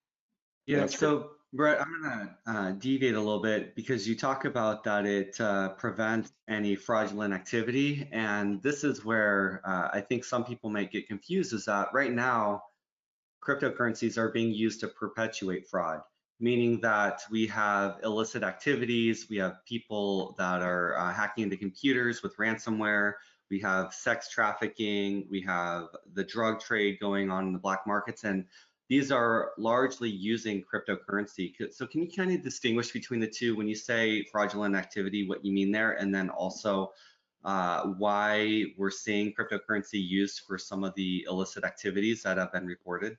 Yeah, 0.68 0.82
That's 0.82 0.98
so 0.98 1.32
Brett, 1.56 1.80
I'm 1.80 2.02
gonna 2.02 2.38
uh, 2.48 2.72
deviate 2.72 3.14
a 3.14 3.20
little 3.20 3.40
bit 3.40 3.76
because 3.76 4.08
you 4.08 4.16
talk 4.16 4.46
about 4.46 4.84
that 4.86 5.06
it 5.06 5.40
uh, 5.40 5.70
prevents 5.70 6.32
any 6.48 6.76
fraudulent 6.76 7.32
activity, 7.32 8.08
and 8.12 8.60
this 8.64 8.84
is 8.84 9.06
where 9.06 9.62
uh, 9.64 9.90
I 9.94 10.02
think 10.02 10.24
some 10.24 10.44
people 10.44 10.72
might 10.72 10.92
get 10.92 11.08
confused. 11.08 11.54
Is 11.54 11.66
that 11.66 11.90
right 11.94 12.12
now 12.12 12.64
cryptocurrencies 13.46 14.18
are 14.18 14.30
being 14.30 14.52
used 14.52 14.80
to 14.80 14.88
perpetuate 14.88 15.68
fraud, 15.70 16.02
meaning 16.40 16.82
that 16.82 17.22
we 17.30 17.46
have 17.48 18.00
illicit 18.04 18.42
activities, 18.42 19.28
we 19.30 19.38
have 19.38 19.64
people 19.68 20.34
that 20.40 20.64
are 20.64 20.98
uh, 20.98 21.14
hacking 21.14 21.44
into 21.44 21.58
computers 21.58 22.24
with 22.24 22.36
ransomware, 22.38 23.14
we 23.52 23.60
have 23.60 23.94
sex 23.94 24.28
trafficking, 24.28 25.28
we 25.30 25.40
have 25.42 25.90
the 26.14 26.24
drug 26.24 26.60
trade 26.60 26.98
going 27.00 27.30
on 27.30 27.46
in 27.46 27.54
the 27.54 27.60
black 27.60 27.86
markets, 27.86 28.24
and 28.24 28.46
these 28.90 29.12
are 29.12 29.52
largely 29.58 30.10
using 30.10 30.64
cryptocurrency. 30.64 31.54
So 31.72 31.88
can 31.88 32.02
you 32.02 32.10
kind 32.16 32.32
of 32.32 32.44
distinguish 32.44 32.92
between 32.92 33.20
the 33.20 33.28
two 33.28 33.56
when 33.56 33.68
you 33.68 33.76
say 33.76 34.24
fraudulent 34.32 34.76
activity, 34.76 35.28
what 35.28 35.44
you 35.44 35.54
mean 35.54 35.72
there, 35.72 35.94
and 35.94 36.14
then 36.14 36.30
also 36.30 36.92
uh, 37.44 37.84
why 37.98 38.66
we're 38.78 38.92
seeing 38.92 39.34
cryptocurrency 39.34 40.06
used 40.06 40.42
for 40.48 40.58
some 40.58 40.84
of 40.84 40.94
the 40.96 41.26
illicit 41.30 41.64
activities 41.64 42.24
that 42.24 42.38
have 42.38 42.52
been 42.52 42.66
reported? 42.66 43.18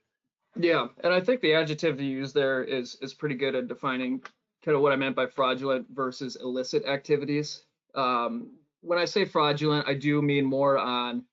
Yeah, 0.57 0.87
and 1.03 1.13
I 1.13 1.21
think 1.21 1.41
the 1.41 1.55
adjective 1.55 2.01
you 2.01 2.11
use 2.11 2.33
there 2.33 2.63
is 2.63 2.97
is 3.03 3.13
pretty 3.13 3.35
good 3.35 3.55
at 3.55 3.67
defining 3.67 4.23
kind 4.65 4.77
of 4.77 4.83
what 4.83 4.93
I 4.93 4.97
meant 4.97 5.17
by 5.17 5.27
fraudulent 5.27 5.87
versus 5.93 6.37
illicit 6.37 6.87
activities. 6.87 7.63
Um, 7.95 8.53
when 8.81 8.99
I 8.99 9.05
say 9.05 9.25
fraudulent, 9.25 9.89
I 9.89 9.95
do 9.95 10.23
mean 10.23 10.45
more 10.45 10.79
on 10.79 11.25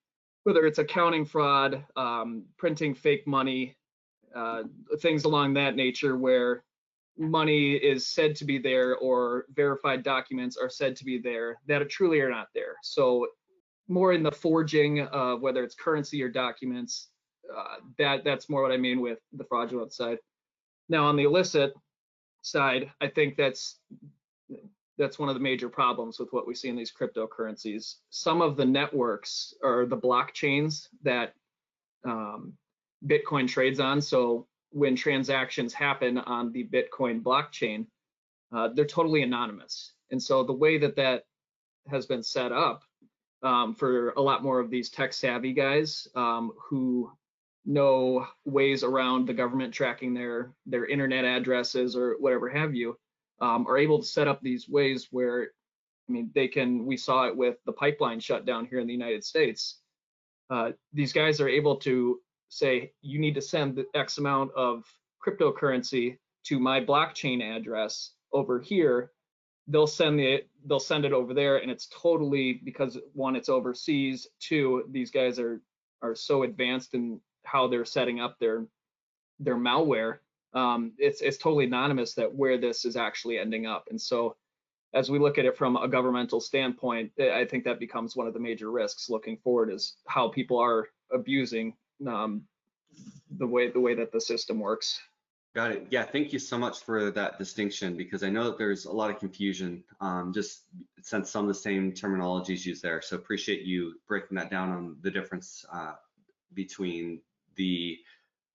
whether 0.44 0.66
it's 0.66 0.80
accounting 0.80 1.26
fraud, 1.26 1.86
um, 1.96 2.46
printing 2.58 2.96
fake 2.96 3.28
money, 3.28 3.76
uh, 4.36 4.64
things 5.00 5.26
along 5.26 5.54
that 5.54 5.76
nature 5.76 6.18
where 6.18 6.64
money 7.18 7.74
is 7.74 8.08
said 8.08 8.36
to 8.36 8.46
be 8.46 8.58
there 8.58 8.96
or 8.98 9.46
verified 9.54 10.04
documents 10.04 10.58
are 10.58 10.70
said 10.70 10.96
to 10.96 11.06
be 11.06 11.20
there 11.20 11.58
that 11.68 11.88
truly 11.90 12.20
are 12.22 12.30
not 12.30 12.48
there. 12.56 12.76
So 12.84 13.28
more 13.88 14.14
in 14.14 14.24
the 14.24 14.32
forging 14.32 15.02
of 15.02 15.42
whether 15.42 15.64
it's 15.64 15.76
currency 15.76 16.24
or 16.24 16.30
documents, 16.30 17.10
uh, 17.56 17.78
that 17.98 18.24
that's 18.24 18.50
more 18.50 18.64
what 18.64 18.72
I 18.72 18.78
mean 18.78 19.02
with 19.02 19.20
the 19.34 19.44
fraudulent 19.44 19.94
side. 19.94 20.18
Now 20.88 21.06
on 21.06 21.16
the 21.16 21.24
illicit 21.24 21.74
side, 22.42 22.90
I 23.02 23.08
think 23.08 23.36
that's 23.38 23.80
that's 24.98 25.18
one 25.18 25.30
of 25.30 25.36
the 25.36 25.42
major 25.42 25.68
problems 25.68 26.20
with 26.20 26.30
what 26.32 26.48
we 26.48 26.54
see 26.54 26.70
in 26.70 26.76
these 26.76 26.92
cryptocurrencies. 26.92 27.96
Some 28.10 28.42
of 28.42 28.56
the 28.56 28.66
networks 28.66 29.54
or 29.64 29.86
the 29.86 29.98
blockchains 29.98 30.88
that 31.04 31.34
um, 32.06 32.54
Bitcoin 33.06 33.48
trades 33.48 33.80
on. 33.80 34.02
So 34.02 34.48
when 34.72 34.96
transactions 34.96 35.74
happen 35.74 36.18
on 36.18 36.52
the 36.52 36.68
Bitcoin 36.68 37.22
blockchain, 37.22 37.86
uh, 38.54 38.70
they're 38.74 38.86
totally 38.86 39.24
anonymous. 39.24 39.94
And 40.12 40.22
so 40.22 40.44
the 40.44 40.54
way 40.54 40.78
that 40.78 40.96
that 40.98 41.24
has 41.90 42.06
been 42.06 42.24
set 42.24 42.52
up 42.52 42.84
um, 43.44 43.74
for 43.74 44.12
a 44.12 44.22
lot 44.22 44.44
more 44.44 44.60
of 44.60 44.70
these 44.70 44.90
tech 44.90 45.14
savvy 45.14 45.54
guys 45.54 46.08
um, 46.16 46.52
who 46.70 47.12
know 47.66 48.28
ways 48.46 48.84
around 48.84 49.28
the 49.28 49.34
government 49.34 49.74
tracking 49.74 50.14
their 50.14 50.52
their 50.66 50.86
internet 50.88 51.26
addresses 51.26 51.96
or 51.96 52.16
whatever 52.20 52.50
have 52.50 52.74
you 52.74 52.98
um, 53.40 53.68
are 53.68 53.78
able 53.78 54.00
to 54.00 54.06
set 54.06 54.28
up 54.28 54.42
these 54.42 54.68
ways 54.68 55.08
where 55.12 55.52
I 56.10 56.12
mean 56.12 56.32
they 56.34 56.48
can 56.48 56.86
we 56.86 56.98
saw 56.98 57.28
it 57.28 57.36
with 57.36 57.58
the 57.66 57.74
pipeline 57.74 58.20
shutdown 58.20 58.66
here 58.66 58.80
in 58.80 58.88
the 58.88 58.94
United 58.94 59.24
States. 59.24 59.80
Uh, 60.50 60.72
these 60.92 61.14
guys 61.14 61.40
are 61.40 61.48
able 61.48 61.78
to 61.78 62.20
say 62.52 62.92
you 63.02 63.18
need 63.18 63.34
to 63.34 63.42
send 63.42 63.76
the 63.76 63.86
X 63.96 64.18
amount 64.18 64.52
of 64.56 64.84
cryptocurrency 65.26 66.18
to 66.44 66.60
my 66.60 66.82
blockchain 66.84 67.42
address 67.42 68.12
over 68.34 68.60
here. 68.60 69.12
They'll 69.68 69.88
send 69.88 70.20
it. 70.20 70.50
They'll 70.66 70.80
send 70.80 71.06
it 71.06 71.14
over 71.14 71.34
there, 71.34 71.58
and 71.58 71.72
it's 71.72 71.88
totally 71.88 72.62
because 72.66 72.98
one, 73.14 73.36
it's 73.36 73.48
overseas. 73.50 74.28
Two, 74.40 74.84
these 74.92 75.12
guys 75.12 75.40
are 75.40 75.62
are 76.02 76.16
so 76.16 76.44
advanced 76.44 76.94
in 76.94 77.22
how 77.46 77.68
they're 77.68 77.86
setting 77.86 78.20
up 78.20 78.38
their 78.40 78.66
their 79.40 79.56
malware. 79.56 80.18
Um, 80.54 80.92
it's 80.98 81.22
it's 81.22 81.38
totally 81.38 81.66
anonymous 81.66 82.14
that 82.16 82.34
where 82.34 82.58
this 82.58 82.84
is 82.84 82.98
actually 82.98 83.40
ending 83.40 83.66
up. 83.66 83.88
And 83.90 84.02
so, 84.02 84.36
as 84.94 85.10
we 85.10 85.20
look 85.20 85.38
at 85.38 85.46
it 85.46 85.58
from 85.58 85.78
a 85.78 85.88
governmental 85.88 86.42
standpoint, 86.42 87.12
I 87.18 87.46
think 87.46 87.64
that 87.64 87.80
becomes 87.80 88.16
one 88.16 88.28
of 88.28 88.34
the 88.34 88.40
major 88.40 88.72
risks 88.72 89.10
looking 89.10 89.38
forward 89.38 89.72
is 89.72 89.96
how 90.08 90.28
people 90.28 90.58
are 90.58 90.90
abusing 91.14 91.76
um, 92.08 92.44
the 93.38 93.48
way 93.48 93.70
the 93.70 93.80
way 93.80 93.96
that 93.96 94.12
the 94.12 94.22
system 94.22 94.60
works. 94.60 95.00
Got 95.54 95.72
it. 95.72 95.88
Yeah, 95.90 96.04
thank 96.04 96.32
you 96.32 96.40
so 96.40 96.58
much 96.58 96.80
for 96.80 97.12
that 97.12 97.38
distinction 97.38 97.98
because 97.98 98.24
I 98.24 98.30
know 98.30 98.46
that 98.46 98.58
there's 98.58 98.86
a 98.86 98.92
lot 98.92 99.10
of 99.10 99.20
confusion 99.20 99.84
um, 100.00 100.32
just 100.34 100.62
since 101.02 101.30
some 101.30 101.44
of 101.44 101.50
the 101.50 101.60
same 101.60 101.92
terminologies 101.92 102.66
used 102.66 102.82
there. 102.82 103.02
So 103.02 103.18
appreciate 103.18 103.64
you 103.64 103.96
breaking 104.08 104.38
that 104.38 104.50
down 104.50 104.72
on 104.72 104.96
the 105.02 105.12
difference 105.12 105.66
uh, 105.74 105.96
between 106.54 107.20
the 107.58 107.98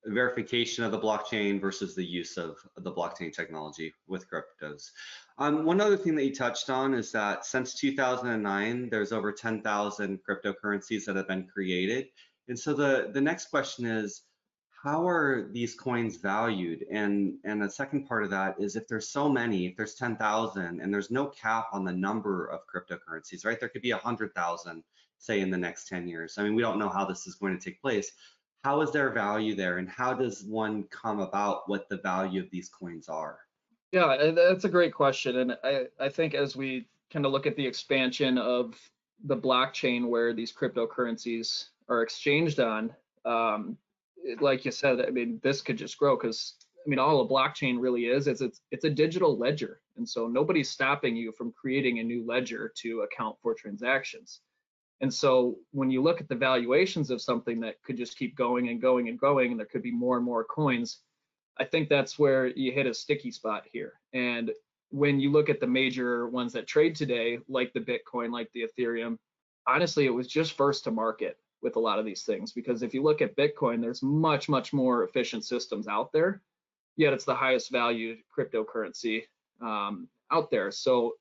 verification 0.07 0.85
of 0.85 0.93
the 0.93 0.99
blockchain 0.99 1.61
versus 1.61 1.95
the 1.95 2.05
use 2.05 2.38
of 2.38 2.57
the 2.79 2.93
blockchain 2.93 3.35
technology 3.35 3.93
with 4.07 4.26
cryptos. 4.31 4.91
Um, 5.38 5.65
one 5.65 5.81
other 5.81 5.97
thing 5.97 6.15
that 6.15 6.25
you 6.25 6.35
touched 6.35 6.71
on 6.71 6.95
is 6.95 7.12
that 7.12 7.45
since 7.45 7.75
2009, 7.75 8.88
there's 8.88 9.12
over 9.12 9.33
10,000 9.33 10.19
cryptocurrencies 10.26 11.05
that 11.05 11.17
have 11.17 11.29
been 11.29 11.47
created. 11.47 12.07
And 12.49 12.59
so 12.59 12.73
the, 12.75 13.11
the 13.12 13.21
next 13.21 13.47
question 13.50 13.87
is, 13.87 14.23
how 14.83 15.09
are 15.09 15.49
these 15.50 15.75
coins 15.75 16.17
valued? 16.17 16.85
And, 16.91 17.38
and 17.45 17.61
the 17.61 17.69
second 17.69 18.07
part 18.07 18.23
of 18.23 18.31
that 18.31 18.55
is 18.61 18.76
if 18.76 18.87
there's 18.87 19.09
so 19.09 19.29
many, 19.29 19.67
if 19.67 19.76
there's 19.76 19.95
10,000 19.95 20.81
and 20.81 20.95
there's 20.95 21.11
no 21.11 21.26
cap 21.26 21.69
on 21.73 21.85
the 21.85 21.93
number 21.93 22.47
of 22.47 22.61
cryptocurrencies, 22.69 23.45
right? 23.45 23.59
There 23.59 23.69
could 23.69 23.83
be 23.83 23.93
100,000, 23.93 24.85
say 25.19 25.41
in 25.41 25.50
the 25.50 25.57
next 25.57 25.88
10 25.88 26.07
years. 26.07 26.37
I 26.38 26.45
mean, 26.45 26.55
we 26.55 26.62
don't 26.62 26.79
know 26.79 26.88
how 26.88 27.05
this 27.05 27.26
is 27.26 27.35
going 27.35 27.59
to 27.59 27.65
take 27.65 27.81
place. 27.81 28.12
How 28.62 28.81
is 28.81 28.93
there 28.93 29.11
value 29.11 29.57
there? 29.57 29.79
And 29.79 29.88
how 29.88 30.12
does 30.12 30.45
one 30.45 30.85
come 30.85 31.21
about 31.21 31.69
what 31.69 31.88
the 31.88 31.99
value 31.99 32.41
of 32.41 32.50
these 32.50 32.69
coins 32.69 33.09
are? 33.09 33.38
Yeah, 33.93 34.33
that's 34.35 34.65
a 34.65 34.69
great 34.69 34.93
question. 34.93 35.38
And 35.38 35.59
I, 35.65 35.87
I 35.99 36.09
think 36.09 36.35
as 36.35 36.55
we 36.55 36.87
kind 37.11 37.25
of 37.25 37.33
look 37.33 37.47
at 37.47 37.57
the 37.57 37.67
expansion 37.67 38.38
of 38.38 38.79
the 39.25 39.37
blockchain 39.37 40.09
where 40.09 40.35
these 40.35 40.53
cryptocurrencies 40.53 41.71
are 41.88 42.02
exchanged 42.02 42.61
on, 42.61 42.93
um, 43.25 43.76
like 44.40 44.64
you 44.64 44.71
said, 44.71 45.00
I 45.00 45.11
mean, 45.11 45.40
this 45.43 45.61
could 45.61 45.76
just 45.76 45.99
grow 45.99 46.16
because 46.16 46.55
I 46.87 46.88
mean, 46.88 46.99
all 47.00 47.21
a 47.21 47.28
blockchain 47.28 47.81
really 47.81 48.07
is 48.07 48.28
is 48.28 48.40
it's 48.40 48.61
it's 48.71 48.85
a 48.85 48.90
digital 48.90 49.37
ledger, 49.37 49.81
and 49.97 50.09
so 50.09 50.28
nobody's 50.28 50.71
stopping 50.71 51.16
you 51.16 51.33
from 51.33 51.52
creating 51.52 51.99
a 51.99 52.05
new 52.05 52.25
ledger 52.25 52.73
to 52.83 53.00
account 53.00 53.37
for 53.43 53.55
transactions. 53.55 54.40
And 55.00 55.12
so 55.12 55.57
when 55.73 55.90
you 55.90 56.02
look 56.02 56.21
at 56.21 56.28
the 56.28 56.35
valuations 56.35 57.11
of 57.11 57.21
something 57.21 57.61
that 57.61 57.83
could 57.83 57.97
just 57.97 58.16
keep 58.16 58.35
going 58.37 58.69
and 58.69 58.81
going 58.81 59.09
and 59.09 59.19
going, 59.19 59.50
and 59.50 59.61
there 59.61 59.66
could 59.66 59.83
be 59.83 59.90
more 59.90 60.16
and 60.16 60.25
more 60.25 60.45
coins, 60.45 61.00
I 61.59 61.64
think 61.64 61.88
that's 61.88 62.19
where 62.19 62.47
you 62.47 62.73
hit 62.73 62.87
a 62.87 62.95
sticky 62.95 63.31
spot 63.31 63.64
here. 63.71 63.95
And 64.14 64.52
when 64.90 65.21
you 65.21 65.31
look 65.31 65.50
at 65.50 65.61
the 65.61 65.66
major 65.66 66.28
ones 66.28 66.52
that 66.55 66.66
trade 66.66 66.95
today, 66.95 67.38
like 67.49 67.73
the 67.73 67.81
Bitcoin, 67.81 68.33
like 68.33 68.49
the 68.55 68.64
Ethereum, 68.66 69.19
honestly, 69.66 70.07
it 70.07 70.14
was 70.14 70.28
just 70.28 70.52
first 70.57 70.85
to 70.85 70.90
market 70.90 71.37
with 71.63 71.77
a 71.77 71.81
lot 71.81 71.99
of 71.99 72.05
these 72.05 72.23
things 72.23 72.53
because 72.53 72.83
if 72.83 72.95
you 72.95 73.03
look 73.03 73.23
at 73.23 73.37
Bitcoin, 73.37 73.81
there's 73.81 74.03
much, 74.03 74.49
much 74.49 74.73
more 74.73 75.05
efficient 75.05 75.45
systems 75.45 75.89
out 75.89 76.13
there, 76.13 76.43
yet 76.97 77.13
it's 77.13 77.25
the 77.25 77.35
highest 77.35 77.71
valued 77.71 78.19
cryptocurrency 78.37 79.23
um, 79.61 80.09
out 80.31 80.51
there. 80.51 80.71
So 80.71 81.15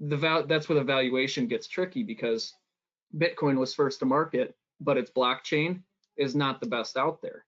the 0.00 0.16
val- 0.16 0.46
that's 0.46 0.68
where 0.68 0.78
the 0.78 0.84
valuation 0.84 1.46
gets 1.46 1.68
tricky 1.68 2.02
because 2.02 2.54
Bitcoin 3.16 3.56
was 3.56 3.74
first 3.74 4.00
to 4.00 4.06
market, 4.06 4.56
but 4.80 4.96
its 4.96 5.10
blockchain 5.10 5.82
is 6.16 6.34
not 6.34 6.60
the 6.60 6.66
best 6.66 6.96
out 6.96 7.20
there. 7.22 7.44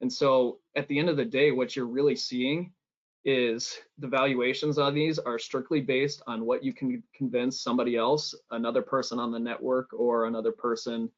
And 0.00 0.12
so 0.12 0.58
at 0.76 0.88
the 0.88 0.98
end 0.98 1.08
of 1.08 1.16
the 1.16 1.24
day, 1.24 1.50
what 1.50 1.76
you're 1.76 1.86
really 1.86 2.16
seeing 2.16 2.72
is 3.24 3.78
the 3.98 4.08
valuations 4.08 4.78
on 4.78 4.94
these 4.94 5.18
are 5.18 5.38
strictly 5.38 5.80
based 5.80 6.22
on 6.26 6.44
what 6.44 6.62
you 6.62 6.74
can 6.74 7.02
convince 7.14 7.62
somebody 7.62 7.96
else, 7.96 8.34
another 8.50 8.82
person 8.82 9.18
on 9.18 9.32
the 9.32 9.38
network 9.38 9.90
or 9.94 10.26
another 10.26 10.52
person 10.52 11.10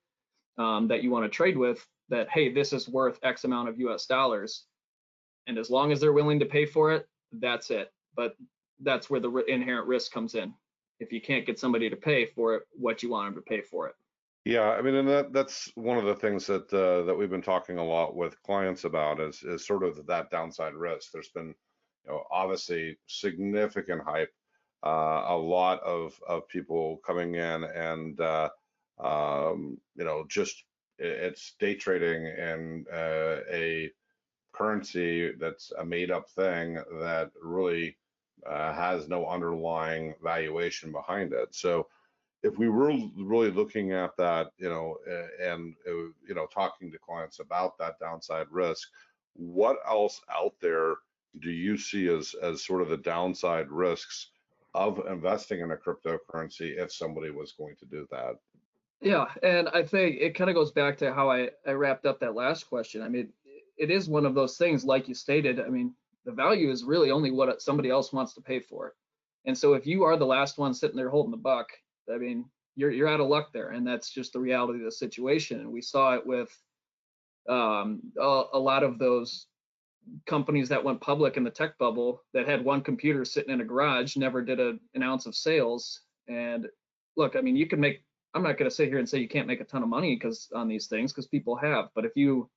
um, 0.58 0.88
that 0.88 1.02
you 1.02 1.10
want 1.10 1.24
to 1.24 1.28
trade 1.28 1.56
with 1.56 1.86
that, 2.08 2.28
hey, 2.30 2.52
this 2.52 2.72
is 2.72 2.88
worth 2.88 3.18
X 3.22 3.44
amount 3.44 3.68
of 3.68 3.78
US 3.80 4.06
dollars. 4.06 4.64
And 5.46 5.58
as 5.58 5.70
long 5.70 5.92
as 5.92 6.00
they're 6.00 6.12
willing 6.12 6.40
to 6.40 6.46
pay 6.46 6.66
for 6.66 6.92
it, 6.92 7.06
that's 7.32 7.70
it. 7.70 7.92
But 8.14 8.36
that's 8.80 9.10
where 9.10 9.20
the 9.20 9.32
inherent 9.48 9.86
risk 9.86 10.12
comes 10.12 10.34
in. 10.34 10.52
If 10.98 11.12
you 11.12 11.20
can't 11.20 11.46
get 11.46 11.58
somebody 11.58 11.90
to 11.90 11.96
pay 11.96 12.26
for 12.26 12.54
it, 12.54 12.62
what 12.72 13.02
you 13.02 13.10
want 13.10 13.34
them 13.34 13.42
to 13.42 13.48
pay 13.48 13.60
for 13.60 13.86
it. 13.88 13.94
Yeah, 14.44 14.70
I 14.70 14.80
mean, 14.80 14.94
and 14.94 15.08
that 15.08 15.32
that's 15.32 15.72
one 15.74 15.98
of 15.98 16.04
the 16.04 16.14
things 16.14 16.46
that 16.46 16.72
uh, 16.72 17.04
that 17.04 17.14
we've 17.14 17.28
been 17.28 17.42
talking 17.42 17.78
a 17.78 17.84
lot 17.84 18.14
with 18.14 18.40
clients 18.42 18.84
about 18.84 19.20
is 19.20 19.42
is 19.42 19.66
sort 19.66 19.82
of 19.82 20.06
that 20.06 20.30
downside 20.30 20.74
risk. 20.74 21.10
There's 21.10 21.30
been, 21.30 21.48
you 22.04 22.10
know, 22.10 22.22
obviously 22.30 22.96
significant 23.08 24.02
hype, 24.04 24.32
uh, 24.84 25.24
a 25.26 25.36
lot 25.36 25.82
of 25.82 26.18
of 26.28 26.46
people 26.48 27.00
coming 27.04 27.34
in 27.34 27.64
and 27.64 28.20
uh, 28.20 28.48
um, 28.98 29.78
you 29.96 30.04
know 30.04 30.24
just 30.28 30.64
it's 30.98 31.54
day 31.60 31.74
trading 31.74 32.24
in 32.24 32.86
uh, 32.92 33.40
a 33.52 33.90
currency 34.52 35.32
that's 35.32 35.72
a 35.78 35.84
made 35.84 36.10
up 36.10 36.28
thing 36.30 36.74
that 37.00 37.30
really 37.42 37.96
uh, 38.48 38.72
has 38.72 39.08
no 39.08 39.26
underlying 39.26 40.14
valuation 40.22 40.92
behind 40.92 41.32
it. 41.32 41.54
So 41.54 41.86
if 42.42 42.58
we 42.58 42.68
were 42.68 42.96
really 43.16 43.50
looking 43.50 43.92
at 43.92 44.16
that, 44.16 44.48
you 44.56 44.68
know, 44.68 44.96
and, 45.42 45.74
uh, 45.86 45.90
you 46.26 46.34
know, 46.34 46.46
talking 46.46 46.90
to 46.92 46.98
clients 46.98 47.40
about 47.40 47.76
that 47.78 47.98
downside 47.98 48.46
risk, 48.50 48.88
what 49.34 49.78
else 49.86 50.20
out 50.30 50.54
there 50.60 50.94
do 51.40 51.50
you 51.50 51.76
see 51.76 52.08
as, 52.08 52.34
as 52.42 52.64
sort 52.64 52.82
of 52.82 52.88
the 52.88 52.96
downside 52.96 53.70
risks 53.70 54.30
of 54.74 55.00
investing 55.10 55.60
in 55.60 55.72
a 55.72 55.76
cryptocurrency 55.76 56.78
if 56.78 56.92
somebody 56.92 57.30
was 57.30 57.52
going 57.52 57.74
to 57.76 57.86
do 57.86 58.06
that? 58.10 58.36
Yeah, 59.00 59.26
and 59.42 59.68
I 59.68 59.82
think 59.82 60.16
it 60.20 60.34
kind 60.34 60.48
of 60.48 60.56
goes 60.56 60.72
back 60.72 60.96
to 60.98 61.12
how 61.12 61.30
I, 61.30 61.50
I 61.66 61.72
wrapped 61.72 62.06
up 62.06 62.20
that 62.20 62.34
last 62.34 62.64
question. 62.68 63.02
I 63.02 63.08
mean, 63.08 63.28
it 63.76 63.90
is 63.90 64.08
one 64.08 64.24
of 64.24 64.34
those 64.34 64.56
things, 64.56 64.84
like 64.84 65.06
you 65.06 65.14
stated. 65.14 65.60
I 65.60 65.68
mean, 65.68 65.94
the 66.24 66.32
value 66.32 66.70
is 66.70 66.82
really 66.82 67.10
only 67.10 67.30
what 67.30 67.60
somebody 67.60 67.90
else 67.90 68.12
wants 68.12 68.32
to 68.34 68.40
pay 68.40 68.58
for 68.58 68.88
it. 68.88 68.94
And 69.44 69.56
so 69.56 69.74
if 69.74 69.86
you 69.86 70.02
are 70.04 70.16
the 70.16 70.26
last 70.26 70.58
one 70.58 70.74
sitting 70.74 70.96
there 70.96 71.10
holding 71.10 71.30
the 71.30 71.36
buck, 71.36 71.68
I 72.12 72.16
mean, 72.18 72.46
you're 72.74 72.90
you're 72.90 73.08
out 73.08 73.20
of 73.20 73.28
luck 73.28 73.52
there, 73.52 73.70
and 73.70 73.86
that's 73.86 74.10
just 74.10 74.32
the 74.32 74.40
reality 74.40 74.78
of 74.78 74.84
the 74.84 74.92
situation. 74.92 75.60
And 75.60 75.72
we 75.72 75.80
saw 75.80 76.14
it 76.14 76.26
with 76.26 76.50
um, 77.48 78.00
a, 78.20 78.42
a 78.54 78.58
lot 78.58 78.82
of 78.82 78.98
those 78.98 79.46
companies 80.26 80.68
that 80.68 80.84
went 80.84 81.00
public 81.00 81.36
in 81.36 81.44
the 81.44 81.50
tech 81.50 81.76
bubble 81.78 82.22
that 82.32 82.48
had 82.48 82.64
one 82.64 82.80
computer 82.80 83.24
sitting 83.24 83.52
in 83.52 83.60
a 83.60 83.64
garage, 83.64 84.16
never 84.16 84.42
did 84.42 84.60
a, 84.60 84.78
an 84.94 85.02
ounce 85.02 85.26
of 85.26 85.34
sales. 85.34 86.00
And 86.28 86.66
look, 87.16 87.36
I 87.36 87.40
mean, 87.40 87.56
you 87.56 87.66
can 87.66 87.80
make 87.80 88.02
I'm 88.36 88.42
not 88.42 88.58
going 88.58 88.68
to 88.68 88.74
sit 88.74 88.88
here 88.88 88.98
and 88.98 89.08
say 89.08 89.18
you 89.18 89.28
can't 89.28 89.46
make 89.46 89.62
a 89.62 89.64
ton 89.64 89.82
of 89.82 89.88
money 89.88 90.14
because 90.14 90.50
on 90.54 90.68
these 90.68 90.88
things 90.88 91.10
because 91.10 91.26
people 91.26 91.56
have, 91.56 91.88
but 91.94 92.04
if 92.04 92.14
you 92.16 92.50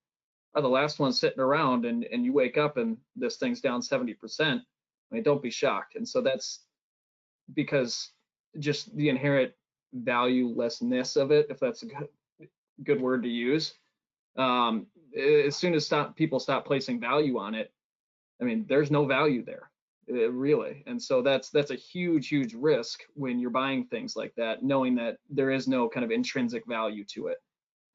are 0.53 0.61
the 0.61 0.67
last 0.67 0.99
one 0.99 1.13
sitting 1.13 1.39
around 1.39 1.85
and 1.85 2.03
and 2.03 2.25
you 2.25 2.33
wake 2.33 2.57
up 2.57 2.75
and 2.75 2.97
this 3.15 3.37
thing's 3.37 3.61
down 3.61 3.79
70%, 3.79 4.15
I 4.41 4.61
mean, 5.09 5.23
don't 5.23 5.41
be 5.41 5.49
shocked. 5.49 5.95
And 5.95 6.07
so 6.07 6.19
that's 6.19 6.65
because 7.53 8.11
just 8.59 8.93
the 8.97 9.07
inherent 9.07 9.53
valuelessness 9.97 11.15
of 11.15 11.31
it, 11.31 11.47
if 11.49 11.59
that's 11.59 11.83
a 11.83 11.85
good 11.85 12.09
good 12.83 13.01
word 13.01 13.23
to 13.23 13.29
use. 13.29 13.73
Um, 14.37 14.87
as 15.17 15.55
soon 15.55 15.73
as 15.73 15.85
stop 15.85 16.15
people 16.17 16.39
stop 16.41 16.65
placing 16.65 16.99
value 16.99 17.39
on 17.39 17.55
it, 17.55 17.71
I 18.41 18.43
mean, 18.43 18.65
there's 18.67 18.91
no 18.91 19.05
value 19.05 19.45
there 19.45 19.68
really 20.09 20.83
and 20.87 21.01
so 21.01 21.21
that's 21.21 21.49
that's 21.49 21.71
a 21.71 21.75
huge 21.75 22.27
huge 22.27 22.53
risk 22.53 23.03
when 23.13 23.39
you're 23.39 23.49
buying 23.49 23.85
things 23.85 24.15
like 24.15 24.33
that 24.35 24.63
knowing 24.63 24.95
that 24.95 25.17
there 25.29 25.51
is 25.51 25.67
no 25.67 25.87
kind 25.87 26.03
of 26.03 26.11
intrinsic 26.11 26.65
value 26.67 27.05
to 27.05 27.27
it 27.27 27.37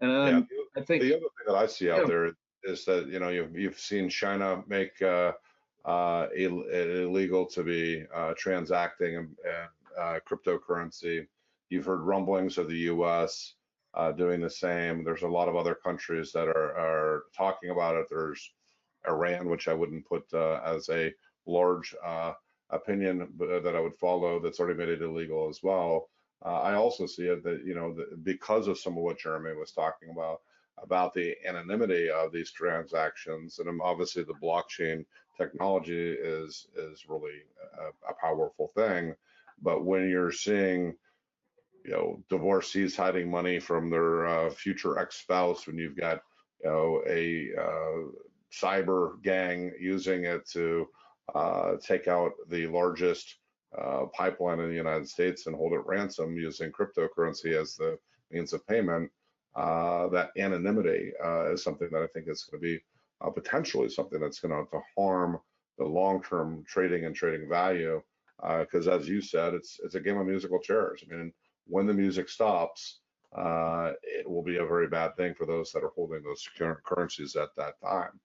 and 0.01 0.13
Yeah, 0.13 0.41
i 0.77 0.81
think 0.81 1.03
the 1.03 1.13
other 1.15 1.21
thing 1.21 1.47
that 1.47 1.57
I 1.57 1.67
see 1.67 1.91
out 1.91 2.03
Yeah. 2.03 2.07
there 2.07 2.33
is 2.63 2.85
that, 2.87 3.09
you 3.09 3.19
know, 3.19 3.29
you've, 3.29 3.57
you've 3.57 3.79
seen 3.79 4.09
China 4.09 4.63
make 4.67 5.01
uh, 5.03 5.33
uh, 5.85 6.29
ill- 6.35 6.69
illegal 6.71 7.47
to 7.47 7.63
be 7.63 8.07
uh, 8.13 8.33
transacting 8.37 9.37
uh, 9.99 10.19
cryptocurrency. 10.27 11.27
You've 11.69 11.85
heard 11.85 12.01
rumblings 12.01 12.59
of 12.59 12.69
the 12.69 12.79
US 12.93 13.55
uh, 13.95 14.13
doing 14.13 14.41
the 14.41 14.51
same. 14.51 15.05
There's 15.05 15.23
a 15.23 15.29
lot 15.29 15.49
of 15.49 15.57
other 15.57 15.75
countries 15.75 16.33
that 16.33 16.49
are, 16.49 16.77
are 16.77 17.25
talking 17.37 17.71
about 17.71 17.97
it. 17.97 18.07
There's 18.09 18.53
Iran, 19.07 19.49
which 19.49 19.69
I 19.69 19.75
wouldn't 19.75 20.07
put 20.07 20.25
uh, 20.33 20.61
as 20.65 20.89
a 20.89 21.13
large 21.47 21.95
uh, 22.05 22.33
opinion 22.71 23.29
that 23.39 23.75
I 23.77 23.81
would 23.81 23.97
follow, 23.97 24.41
that's 24.41 24.61
already 24.61 24.79
made 24.79 24.89
it 24.89 25.03
illegal 25.03 25.49
as 25.49 25.61
well. 25.63 26.09
Uh, 26.45 26.61
I 26.61 26.75
also 26.75 27.07
see 27.07 27.25
it 27.25 27.43
that, 27.45 27.63
you 27.65 27.75
know, 27.75 27.97
because 28.23 28.69
of 28.69 28.79
some 28.79 28.97
of 28.97 29.03
what 29.03 29.19
Jeremy 29.19 29.55
was 29.55 29.73
talking 29.73 30.11
about, 30.11 30.41
about 30.83 31.15
the 31.15 31.35
anonymity 31.47 32.11
of 32.11 32.33
these 32.33 32.51
transactions, 32.51 33.59
and 33.59 33.69
um, 33.69 33.81
obviously 33.81 34.25
the 34.25 34.35
blockchain 34.43 35.05
technology 35.37 36.13
is 36.13 36.67
is 36.77 37.09
really 37.09 37.43
a, 37.79 38.11
a 38.11 38.15
powerful 38.21 38.73
thing. 38.75 39.15
But 39.63 39.85
when 39.85 40.09
you're 40.09 40.33
seeing, 40.33 40.97
you 41.85 41.93
know, 41.93 42.23
divorcees 42.29 42.97
hiding 42.97 43.31
money 43.31 43.61
from 43.61 43.89
their 43.89 44.27
uh, 44.27 44.51
future 44.51 44.99
ex-spouse, 44.99 45.67
when 45.67 45.79
you've 45.79 45.97
got, 45.97 46.23
you 46.63 46.71
know, 46.71 47.03
a 47.09 47.51
uh, 47.59 48.11
cyber 48.53 49.23
gang 49.23 49.73
using 49.81 50.25
it 50.25 50.49
to 50.51 50.89
uh, 51.35 51.75
take 51.81 52.09
out 52.09 52.33
the 52.49 52.67
largest 52.67 53.37
uh, 53.79 54.07
pipeline 54.13 54.61
in 54.61 54.69
the 54.69 54.75
United 54.75 55.09
States 55.09 55.47
and 55.47 55.57
hold 55.57 55.73
it 55.73 55.87
ransom 55.87 56.37
using 56.37 56.71
cryptocurrency 56.71 57.61
as 57.61 57.75
the 57.77 57.99
means 58.31 58.53
of 58.53 58.67
payment, 58.67 59.11
uh, 59.57 60.09
that 60.09 60.31
anonymity 60.37 61.13
uh, 61.25 61.53
is 61.53 61.63
something 61.63 61.89
that 61.91 62.03
I 62.03 62.07
think 62.09 62.29
is 62.29 62.45
going 62.45 62.61
to 62.61 62.65
be 62.65 62.81
uh, 63.21 63.31
potentially 63.31 63.89
something 63.89 64.21
that's 64.21 64.41
going 64.41 64.55
to 64.55 64.81
harm 64.97 65.39
the 65.79 65.85
long-term 65.85 66.65
trading 66.67 67.05
and 67.05 67.15
trading 67.15 67.49
value. 67.49 68.03
Because 68.61 68.89
as 68.89 69.09
you 69.09 69.21
said, 69.23 69.55
it's 69.55 69.81
it's 69.83 69.95
a 69.95 70.01
game 70.01 70.19
of 70.19 70.27
musical 70.27 70.59
chairs. 70.59 71.03
I 71.03 71.15
mean, 71.15 71.33
when 71.67 71.87
the 71.87 71.95
music 71.95 72.29
stops, 72.29 73.01
uh, 73.35 73.93
it 74.03 74.29
will 74.29 74.43
be 74.43 74.59
a 74.59 74.67
very 74.67 74.89
bad 74.89 75.17
thing 75.17 75.35
for 75.35 75.47
those 75.47 75.73
that 75.73 75.83
are 75.83 75.93
holding 75.95 76.23
those 76.23 76.47
currencies 76.85 77.37
at 77.37 77.49
that 77.57 77.75
time. 77.81 78.21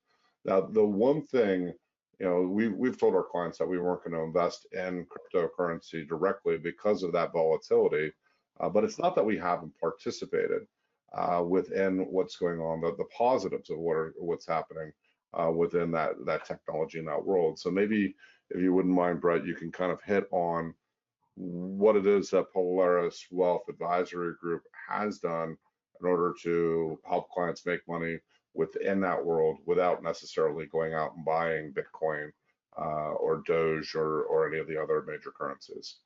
Now, 0.45 0.61
the 0.61 0.83
one 0.83 1.21
thing 1.21 1.73
you 2.19 2.27
know, 2.27 2.41
we've, 2.41 2.73
we've 2.73 2.99
told 2.99 3.15
our 3.15 3.23
clients 3.23 3.57
that 3.57 3.67
we 3.67 3.79
weren't 3.79 4.03
going 4.03 4.13
to 4.13 4.21
invest 4.21 4.67
in 4.73 5.05
cryptocurrency 5.05 6.07
directly 6.07 6.57
because 6.57 7.01
of 7.01 7.13
that 7.13 7.31
volatility. 7.31 8.11
Uh, 8.59 8.67
but 8.67 8.83
it's 8.83 8.99
not 8.99 9.15
that 9.15 9.25
we 9.25 9.37
haven't 9.37 9.71
participated 9.79 10.67
uh, 11.17 11.41
within 11.47 12.05
what's 12.11 12.35
going 12.35 12.59
on, 12.59 12.81
the, 12.81 12.93
the 12.97 13.05
positives 13.05 13.69
of 13.69 13.77
what 13.79 13.95
are, 13.95 14.13
what's 14.17 14.45
happening 14.45 14.91
uh, 15.33 15.49
within 15.49 15.91
that, 15.91 16.11
that 16.25 16.45
technology 16.45 16.99
in 16.99 17.05
that 17.05 17.23
world. 17.23 17.57
So 17.57 17.71
maybe 17.71 18.15
if 18.49 18.61
you 18.61 18.73
wouldn't 18.73 18.93
mind, 18.93 19.21
Brett, 19.21 19.45
you 19.45 19.55
can 19.55 19.71
kind 19.71 19.91
of 19.91 20.01
hit 20.03 20.25
on 20.31 20.73
what 21.35 21.95
it 21.95 22.05
is 22.05 22.29
that 22.31 22.51
Polaris 22.51 23.25
Wealth 23.31 23.63
Advisory 23.69 24.33
Group 24.41 24.63
has 24.89 25.19
done 25.19 25.57
in 26.01 26.07
order 26.07 26.33
to 26.43 26.99
help 27.07 27.29
clients 27.29 27.65
make 27.65 27.79
money 27.87 28.19
within 28.53 28.99
that 29.01 29.23
world 29.23 29.57
without 29.65 30.03
necessarily 30.03 30.65
going 30.65 30.93
out 30.93 31.15
and 31.15 31.25
buying 31.25 31.73
Bitcoin 31.73 32.31
uh, 32.77 33.13
or 33.13 33.43
Doge 33.45 33.95
or, 33.95 34.23
or 34.23 34.47
any 34.47 34.59
of 34.59 34.67
the 34.67 34.81
other 34.81 35.03
major 35.07 35.31
currencies. 35.31 35.97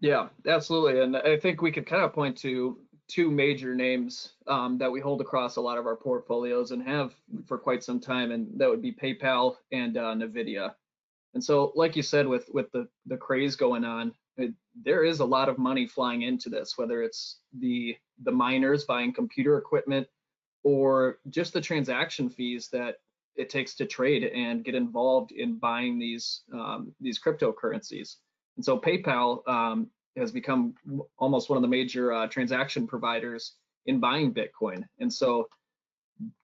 yeah 0.00 0.28
absolutely 0.46 1.00
and 1.00 1.16
i 1.16 1.36
think 1.36 1.60
we 1.60 1.70
could 1.70 1.86
kind 1.86 2.02
of 2.02 2.12
point 2.12 2.36
to 2.38 2.78
two 3.08 3.30
major 3.30 3.74
names 3.74 4.34
um, 4.46 4.78
that 4.78 4.90
we 4.90 5.00
hold 5.00 5.20
across 5.20 5.56
a 5.56 5.60
lot 5.60 5.78
of 5.78 5.86
our 5.86 5.96
portfolios 5.96 6.70
and 6.70 6.82
have 6.82 7.12
for 7.46 7.58
quite 7.58 7.82
some 7.82 8.00
time 8.00 8.30
and 8.30 8.46
that 8.56 8.68
would 8.68 8.80
be 8.80 8.92
paypal 8.92 9.56
and 9.72 9.96
uh, 9.96 10.14
nvidia 10.14 10.72
and 11.34 11.42
so 11.42 11.72
like 11.74 11.96
you 11.96 12.02
said 12.02 12.26
with 12.26 12.48
with 12.52 12.70
the 12.72 12.88
the 13.06 13.16
craze 13.16 13.56
going 13.56 13.84
on 13.84 14.12
it, 14.36 14.54
there 14.84 15.04
is 15.04 15.20
a 15.20 15.24
lot 15.24 15.48
of 15.48 15.58
money 15.58 15.86
flying 15.86 16.22
into 16.22 16.48
this 16.48 16.78
whether 16.78 17.02
it's 17.02 17.40
the 17.58 17.96
the 18.22 18.32
miners 18.32 18.84
buying 18.84 19.12
computer 19.12 19.58
equipment 19.58 20.06
or 20.62 21.18
just 21.30 21.52
the 21.52 21.60
transaction 21.60 22.28
fees 22.28 22.68
that 22.72 22.96
it 23.36 23.48
takes 23.48 23.74
to 23.76 23.86
trade 23.86 24.24
and 24.24 24.64
get 24.64 24.74
involved 24.74 25.32
in 25.32 25.56
buying 25.56 25.98
these 25.98 26.42
um, 26.52 26.92
these 27.00 27.18
cryptocurrencies. 27.20 28.16
And 28.56 28.64
so 28.64 28.78
PayPal 28.78 29.46
um, 29.48 29.88
has 30.16 30.32
become 30.32 30.74
almost 31.18 31.48
one 31.48 31.56
of 31.56 31.62
the 31.62 31.68
major 31.68 32.12
uh, 32.12 32.26
transaction 32.26 32.86
providers 32.86 33.54
in 33.86 34.00
buying 34.00 34.34
Bitcoin. 34.34 34.84
And 34.98 35.12
so, 35.12 35.48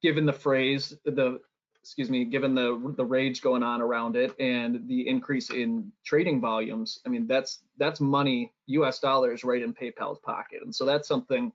given 0.02 0.24
the 0.24 0.33
phrase, 0.33 0.94
the 1.05 1.40
excuse 1.83 2.11
me, 2.11 2.24
given 2.24 2.55
the 2.55 2.94
the 2.96 3.05
rage 3.05 3.42
going 3.42 3.62
on 3.62 3.83
around 3.83 4.16
it 4.16 4.35
and 4.40 4.88
the 4.88 5.07
increase 5.07 5.50
in 5.50 5.92
trading 6.05 6.40
volumes, 6.40 7.00
I 7.07 7.11
mean 7.11 7.26
that's 7.26 7.61
that's 7.76 8.00
money, 8.00 8.52
U.S. 8.66 8.98
dollars, 8.98 9.44
right 9.44 9.62
in 9.62 9.74
PayPal's 9.74 10.18
pocket. 10.20 10.61
And 10.62 10.74
so 10.74 10.85
that's 10.85 11.07
something 11.07 11.52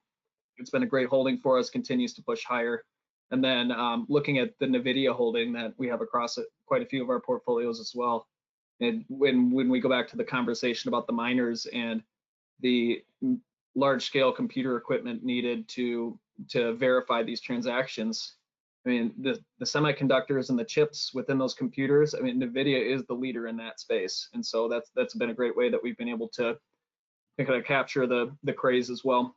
it's 0.58 0.70
been 0.70 0.84
a 0.84 0.88
great 0.88 1.08
holding 1.08 1.38
for 1.38 1.58
us, 1.58 1.70
continues 1.70 2.14
to 2.14 2.22
push 2.22 2.44
higher. 2.44 2.84
And 3.32 3.44
then 3.44 3.72
um, 3.72 4.06
looking 4.10 4.40
at 4.40 4.58
the 4.60 4.66
NVIDIA 4.66 5.16
holding 5.16 5.54
that 5.54 5.74
we 5.78 5.88
have 5.88 6.02
across 6.02 6.38
it, 6.38 6.48
quite 6.66 6.82
a 6.82 6.86
few 6.86 7.02
of 7.02 7.10
our 7.10 7.20
portfolios 7.20 7.80
as 7.80 7.94
well. 7.96 8.28
And 8.82 9.06
when 9.08 9.52
when 9.52 9.70
we 9.70 9.80
go 9.80 9.90
back 9.90 10.08
to 10.10 10.18
the 10.18 10.24
conversation 10.24 10.90
about 10.90 11.08
the 11.08 11.14
miners 11.14 11.68
and 11.68 12.04
the 12.60 13.04
large 13.76 14.04
scale 14.04 14.32
computer 14.32 14.76
equipment 14.76 15.24
needed 15.24 15.68
to 15.70 16.20
to 16.50 16.74
verify 16.74 17.24
these 17.24 17.42
transactions, 17.42 18.36
I 18.86 18.90
mean 18.90 19.14
the 19.20 19.40
the 19.60 19.66
semiconductors 19.66 20.50
and 20.50 20.60
the 20.60 20.66
chips 20.66 21.14
within 21.14 21.38
those 21.38 21.54
computers. 21.54 22.16
I 22.16 22.20
mean 22.20 22.42
NVIDIA 22.42 22.94
is 22.94 23.06
the 23.06 23.14
leader 23.14 23.48
in 23.48 23.56
that 23.58 23.80
space, 23.80 24.30
and 24.34 24.46
so 24.46 24.68
that's 24.68 24.90
that's 24.96 25.14
been 25.14 25.30
a 25.30 25.36
great 25.36 25.56
way 25.56 25.70
that 25.70 25.82
we've 25.82 25.98
been 25.98 26.10
able 26.10 26.28
to 26.30 26.58
kind 27.38 27.60
of 27.60 27.64
capture 27.66 28.08
the 28.08 28.36
the 28.44 28.54
craze 28.54 28.90
as 28.90 29.04
well. 29.06 29.36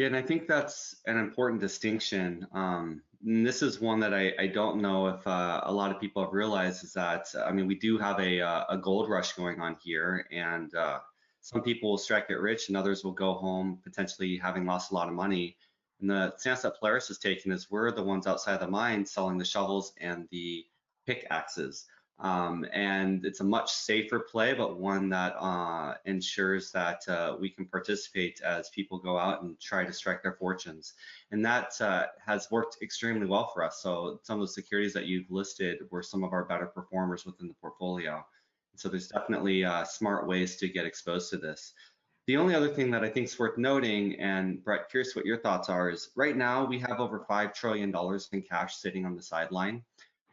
Yeah, 0.00 0.06
and 0.06 0.16
I 0.16 0.22
think 0.22 0.48
that's 0.48 0.96
an 1.04 1.18
important 1.18 1.60
distinction. 1.60 2.46
Um, 2.54 3.02
and 3.22 3.46
this 3.46 3.60
is 3.60 3.82
one 3.82 4.00
that 4.00 4.14
I, 4.14 4.32
I 4.38 4.46
don't 4.46 4.80
know 4.80 5.08
if 5.08 5.26
uh, 5.26 5.60
a 5.64 5.70
lot 5.70 5.90
of 5.90 6.00
people 6.00 6.24
have 6.24 6.32
realized 6.32 6.82
is 6.84 6.94
that, 6.94 7.26
I 7.44 7.52
mean, 7.52 7.66
we 7.66 7.74
do 7.74 7.98
have 7.98 8.18
a, 8.18 8.40
uh, 8.40 8.64
a 8.70 8.78
gold 8.78 9.10
rush 9.10 9.34
going 9.34 9.60
on 9.60 9.76
here, 9.84 10.26
and 10.32 10.74
uh, 10.74 11.00
some 11.42 11.60
people 11.60 11.90
will 11.90 11.98
strike 11.98 12.30
it 12.30 12.40
rich 12.40 12.68
and 12.68 12.78
others 12.78 13.04
will 13.04 13.12
go 13.12 13.34
home 13.34 13.78
potentially 13.84 14.38
having 14.38 14.64
lost 14.64 14.90
a 14.90 14.94
lot 14.94 15.08
of 15.08 15.12
money. 15.12 15.58
And 16.00 16.08
the 16.08 16.34
stance 16.38 16.62
that 16.62 16.80
Polaris 16.80 17.08
has 17.08 17.18
taken 17.18 17.52
is 17.52 17.70
we're 17.70 17.90
the 17.92 18.02
ones 18.02 18.26
outside 18.26 18.60
the 18.60 18.68
mine 18.68 19.04
selling 19.04 19.36
the 19.36 19.44
shovels 19.44 19.92
and 20.00 20.26
the 20.30 20.64
pickaxes. 21.06 21.84
Um, 22.20 22.66
and 22.70 23.24
it's 23.24 23.40
a 23.40 23.44
much 23.44 23.72
safer 23.72 24.20
play, 24.20 24.52
but 24.52 24.78
one 24.78 25.08
that 25.08 25.34
uh, 25.40 25.94
ensures 26.04 26.70
that 26.72 27.00
uh, 27.08 27.36
we 27.40 27.48
can 27.48 27.64
participate 27.64 28.42
as 28.42 28.68
people 28.70 28.98
go 28.98 29.16
out 29.18 29.42
and 29.42 29.58
try 29.58 29.84
to 29.84 29.92
strike 29.92 30.22
their 30.22 30.34
fortunes. 30.34 30.92
And 31.30 31.42
that 31.46 31.80
uh, 31.80 32.06
has 32.24 32.50
worked 32.50 32.76
extremely 32.82 33.26
well 33.26 33.50
for 33.54 33.64
us. 33.64 33.80
So 33.82 34.20
some 34.22 34.38
of 34.38 34.46
the 34.46 34.52
securities 34.52 34.92
that 34.92 35.06
you've 35.06 35.30
listed 35.30 35.78
were 35.90 36.02
some 36.02 36.22
of 36.22 36.34
our 36.34 36.44
better 36.44 36.66
performers 36.66 37.24
within 37.24 37.48
the 37.48 37.54
portfolio. 37.54 38.24
So 38.76 38.90
there's 38.90 39.08
definitely 39.08 39.64
uh, 39.64 39.84
smart 39.84 40.26
ways 40.26 40.56
to 40.56 40.68
get 40.68 40.84
exposed 40.84 41.30
to 41.30 41.38
this. 41.38 41.72
The 42.26 42.36
only 42.36 42.54
other 42.54 42.68
thing 42.68 42.90
that 42.90 43.02
I 43.02 43.08
think 43.08 43.28
is 43.28 43.38
worth 43.38 43.56
noting, 43.56 44.20
and 44.20 44.62
Brett, 44.62 44.90
curious 44.90 45.16
what 45.16 45.24
your 45.24 45.38
thoughts 45.38 45.70
are, 45.70 45.88
is 45.88 46.10
right 46.16 46.36
now 46.36 46.64
we 46.66 46.78
have 46.80 47.00
over 47.00 47.24
$5 47.28 47.54
trillion 47.54 47.94
in 48.32 48.42
cash 48.42 48.76
sitting 48.76 49.06
on 49.06 49.16
the 49.16 49.22
sideline. 49.22 49.82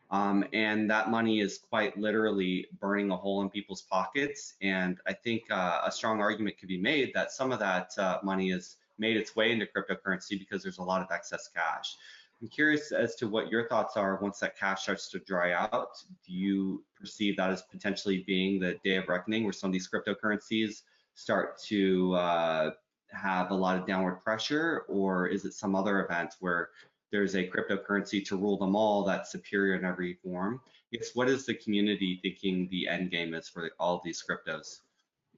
Um, 0.10 0.46
and 0.54 0.89
that 0.89 1.10
money 1.10 1.41
is 1.41 1.58
quite 1.58 1.98
literally 1.98 2.67
burning 2.80 3.12
a 3.12 3.17
hole 3.17 3.41
in 3.41 3.50
people's 3.50 3.82
pockets. 3.82 4.54
And 4.62 5.00
I 5.06 5.13
think 5.13 5.43
uh, 5.52 5.82
a 5.86 5.91
strong 5.91 6.22
argument 6.22 6.58
could 6.58 6.70
be 6.70 6.78
made 6.78 7.12
that 7.13 7.32
some 7.32 7.52
of 7.52 7.60
that 7.60 7.91
uh, 7.98 8.20
money 8.24 8.52
has 8.52 8.78
made 8.98 9.17
its 9.17 9.36
way 9.36 9.52
into 9.52 9.65
cryptocurrency 9.65 10.39
because 10.39 10.63
there's 10.63 10.78
a 10.78 10.84
lot 10.84 11.02
of 11.02 11.12
excess 11.12 11.50
cash. 11.54 11.98
I'm 12.41 12.48
curious 12.48 12.91
as 12.91 13.15
to 13.15 13.28
what 13.28 13.50
your 13.50 13.67
thoughts 13.67 13.98
are 13.98 14.17
once 14.22 14.39
that 14.39 14.58
cash 14.58 14.84
starts 14.84 15.10
to 15.10 15.20
dry 15.20 15.54
out. 15.54 16.04
Do 16.26 16.34
you 16.34 16.84
perceive 17.00 17.36
that 17.38 17.50
as 17.50 17.63
potentially 17.63 18.24
being 18.28 18.60
the 18.60 18.76
day 18.84 18.98
of 18.98 19.10
reckoning 19.10 19.43
where 19.43 19.54
some 19.54 19.70
of 19.70 19.74
these 19.74 19.89
cryptocurrencies 19.89 20.84
start 21.15 21.60
to 21.63 22.13
uh, 22.13 22.72
have 23.12 23.50
a 23.50 23.56
lot 23.56 23.78
of 23.78 23.88
downward 23.88 24.17
pressure, 24.24 24.86
or 24.88 25.28
is 25.28 25.46
it 25.46 25.54
some 25.54 25.76
other 25.76 26.06
event 26.06 26.36
where 26.39 26.70
there's 27.12 27.36
a 27.36 27.48
cryptocurrency 27.48 28.26
to 28.26 28.38
rule 28.38 28.58
them 28.58 28.76
all 28.76 29.04
that's 29.04 29.32
superior 29.32 29.76
in 29.76 29.86
every 29.86 30.15
form. 30.24 30.62
It's 30.91 31.15
what 31.15 31.30
is 31.30 31.46
the 31.46 31.54
community 31.54 32.20
thinking 32.22 32.67
the 32.70 32.88
end 32.88 33.12
game 33.12 33.34
is 33.34 33.50
for 33.50 33.72
all 33.80 34.02
these 34.04 34.24
cryptos? 34.28 34.80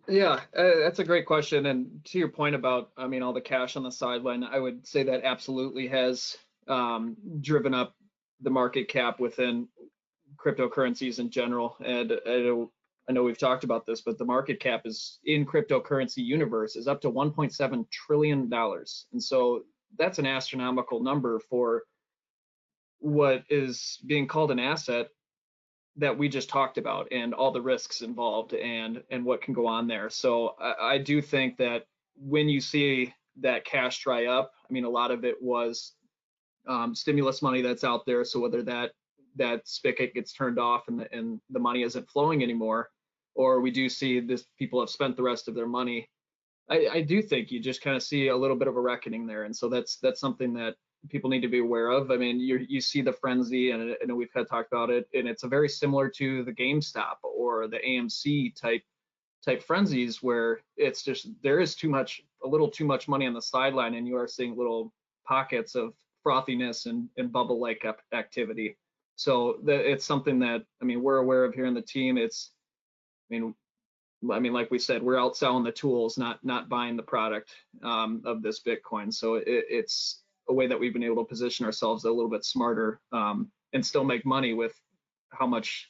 Yeah, 0.08 0.40
uh, 0.58 0.80
that's 0.80 1.00
a 1.00 1.04
great 1.04 1.26
question. 1.26 1.68
And 1.68 2.04
to 2.06 2.18
your 2.18 2.30
point 2.30 2.56
about, 2.56 2.92
I 2.98 3.08
mean, 3.08 3.22
all 3.22 3.34
the 3.34 3.42
cash 3.42 3.76
on 3.76 3.84
the 3.84 3.92
sideline, 3.92 4.44
I 4.44 4.58
would 4.58 4.88
say 4.88 5.04
that 5.04 5.24
absolutely 5.24 5.88
has 5.88 6.38
um, 6.68 7.16
driven 7.42 7.74
up 7.74 7.96
the 8.42 8.50
market 8.50 8.88
cap 8.88 9.20
within 9.20 9.68
cryptocurrencies 10.38 11.20
in 11.20 11.30
general. 11.30 11.76
And 11.84 12.14
I 12.26 12.66
I 13.10 13.12
know 13.12 13.24
we've 13.24 13.40
talked 13.40 13.64
about 13.64 13.88
this, 13.88 14.02
but 14.02 14.20
the 14.20 14.26
market 14.26 14.60
cap 14.60 14.84
is 14.86 15.18
in 15.26 15.44
cryptocurrency 15.44 16.24
universe 16.24 16.76
is 16.76 16.88
up 16.88 17.02
to 17.02 17.12
1.7 17.12 17.90
trillion 17.90 18.50
dollars. 18.50 19.08
And 19.12 19.24
so 19.24 19.64
that's 19.98 20.20
an 20.20 20.26
astronomical 20.26 21.02
number 21.02 21.40
for 21.40 21.84
what 23.00 23.44
is 23.50 24.00
being 24.06 24.28
called 24.28 24.52
an 24.52 24.60
asset 24.60 25.08
that 25.98 26.18
we 26.18 26.30
just 26.30 26.50
talked 26.50 26.78
about 26.78 27.08
and 27.12 27.34
all 27.34 27.52
the 27.52 27.62
risks 27.62 28.02
involved 28.02 28.54
and 28.54 29.04
and 29.10 29.26
what 29.26 29.42
can 29.42 29.54
go 29.54 29.68
on 29.68 29.88
there. 29.88 30.10
So 30.10 30.56
I, 30.60 30.94
I, 30.94 30.98
do 30.98 31.22
think 31.22 31.58
that 31.58 31.86
when 32.16 32.48
you 32.48 32.62
see 32.62 33.14
that 33.42 33.66
cash 33.66 34.04
dry 34.04 34.26
up 34.26 34.52
i 34.70 34.74
mean 34.74 34.84
a 34.84 34.90
lot 34.90 35.12
of 35.12 35.24
it 35.24 35.42
was 35.42 35.94
um, 36.68 36.94
stimulus 36.94 37.42
money 37.42 37.62
that's 37.62 37.84
out 37.84 38.06
there. 38.06 38.24
So 38.24 38.40
whether 38.40 38.62
that 38.64 38.92
that 39.36 39.68
spigot 39.68 40.14
gets 40.14 40.34
turned 40.34 40.60
off 40.60 40.88
and 40.88 41.00
the, 41.00 41.14
and 41.14 41.40
the 41.50 41.60
money 41.60 41.84
isn't 41.84 42.10
flowing 42.10 42.44
anymore 42.44 42.90
or 43.36 43.62
we 43.62 43.72
do 43.72 43.88
see 43.88 44.20
this 44.20 44.46
people 44.58 44.80
have 44.80 44.90
spent 44.90 45.16
the 45.16 45.24
rest 45.24 45.48
of 45.48 45.56
their 45.56 45.68
money 45.68 46.10
I, 46.70 46.88
I 46.94 47.02
do 47.02 47.22
think 47.22 47.52
you 47.52 47.60
just 47.60 47.82
kind 47.82 47.96
of 47.96 48.04
see 48.04 48.28
a 48.28 48.38
little 48.38 48.56
bit 48.56 48.68
of 48.68 48.78
a 48.78 48.82
reckoning 48.82 49.26
there, 49.26 49.44
and 49.44 49.56
so 49.56 49.70
that's 49.70 49.98
that's 49.98 50.20
something 50.20 50.54
that 50.54 50.76
people 51.10 51.30
need 51.30 51.42
to 51.42 51.48
be 51.48 51.60
aware 51.60 51.90
of. 51.90 52.12
I 52.12 52.18
mean, 52.18 52.40
you 52.40 52.66
you 52.68 52.82
see 52.82 53.02
the 53.02 53.14
frenzy, 53.14 53.72
and 53.72 53.96
know 54.06 54.16
we've 54.16 54.34
had 54.34 54.48
talked 54.48 54.72
about 54.72 54.90
it, 54.90 55.08
and 55.14 55.28
it's 55.28 55.44
a 55.44 55.48
very 55.48 55.70
similar 55.70 56.10
to 56.10 56.44
the 56.44 56.52
GameStop 56.52 57.18
or 57.24 57.68
the 57.68 57.80
AMC 57.80 58.56
type 58.56 58.84
type 59.44 59.64
frenzies 59.64 60.22
where 60.22 60.60
it's 60.76 61.02
just 61.02 61.30
there 61.42 61.60
is 61.60 61.76
too 61.76 61.90
much, 61.90 62.22
a 62.44 62.48
little 62.48 62.70
too 62.70 62.86
much 62.86 63.08
money 63.08 63.26
on 63.26 63.34
the 63.34 63.42
sideline, 63.42 63.96
and 63.96 64.08
you 64.08 64.16
are 64.18 64.28
seeing 64.28 64.56
little 64.56 64.94
pockets 65.26 65.76
of 65.76 65.94
frothiness 66.26 66.86
and, 66.86 67.08
and 67.18 67.32
bubble-like 67.32 67.86
activity. 68.14 68.78
So 69.16 69.60
the, 69.64 69.74
it's 69.74 70.06
something 70.06 70.40
that 70.40 70.64
I 70.82 70.86
mean 70.86 71.02
we're 71.02 71.18
aware 71.18 71.46
of 71.46 71.54
here 71.54 71.66
in 71.66 71.74
the 71.74 71.82
team. 71.82 72.18
It's 72.18 72.52
I 73.30 73.36
mean 73.36 73.56
I 74.32 74.40
mean, 74.40 74.54
like 74.54 74.70
we 74.70 74.80
said, 74.80 75.02
we're 75.02 75.20
out 75.20 75.38
selling 75.38 75.64
the 75.64 75.72
tools, 75.72 76.18
not 76.18 76.44
not 76.44 76.68
buying 76.68 76.98
the 76.98 77.04
product 77.04 77.52
um, 77.84 78.22
of 78.26 78.42
this 78.42 78.62
Bitcoin. 78.62 79.14
So 79.14 79.36
it, 79.36 79.46
it's 79.48 80.24
a 80.50 80.54
way 80.54 80.68
that 80.68 80.80
we've 80.80 80.94
been 80.94 81.04
able 81.04 81.24
to 81.24 81.30
position 81.30 81.66
ourselves 81.66 82.04
a 82.04 82.12
little 82.12 82.30
bit 82.30 82.44
smarter 82.44 83.00
um, 83.12 83.50
and 83.74 83.86
still 83.86 84.04
make 84.04 84.26
money 84.26 84.54
with 84.54 84.74
how 85.30 85.48
much 85.48 85.90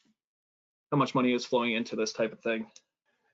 how 0.92 0.98
much 0.98 1.16
money 1.16 1.34
is 1.34 1.46
flowing 1.46 1.74
into 1.74 1.96
this 1.96 2.14
type 2.14 2.32
of 2.32 2.40
thing. 2.42 2.68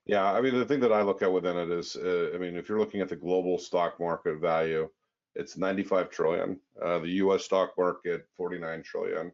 Yeah, 0.05 0.31
I 0.31 0.39
mean, 0.39 0.53
the 0.53 0.65
thing 0.65 0.81
that 0.81 0.93
I 0.93 1.01
look 1.01 1.23
at 1.23 1.31
within 1.31 1.57
it 1.57 1.71
is, 1.71 1.95
uh, 1.95 2.29
I 2.33 2.37
mean, 2.37 2.55
if 2.55 2.69
you're 2.69 2.79
looking 2.79 3.01
at 3.01 3.09
the 3.09 3.15
global 3.15 3.57
stock 3.57 3.99
market 3.99 4.39
value, 4.39 4.87
it's 5.33 5.57
95 5.57 6.11
trillion. 6.11 6.59
Uh, 6.81 6.99
the 6.99 7.09
U.S. 7.09 7.43
stock 7.43 7.73
market 7.77 8.27
49 8.37 8.83
trillion, 8.83 9.31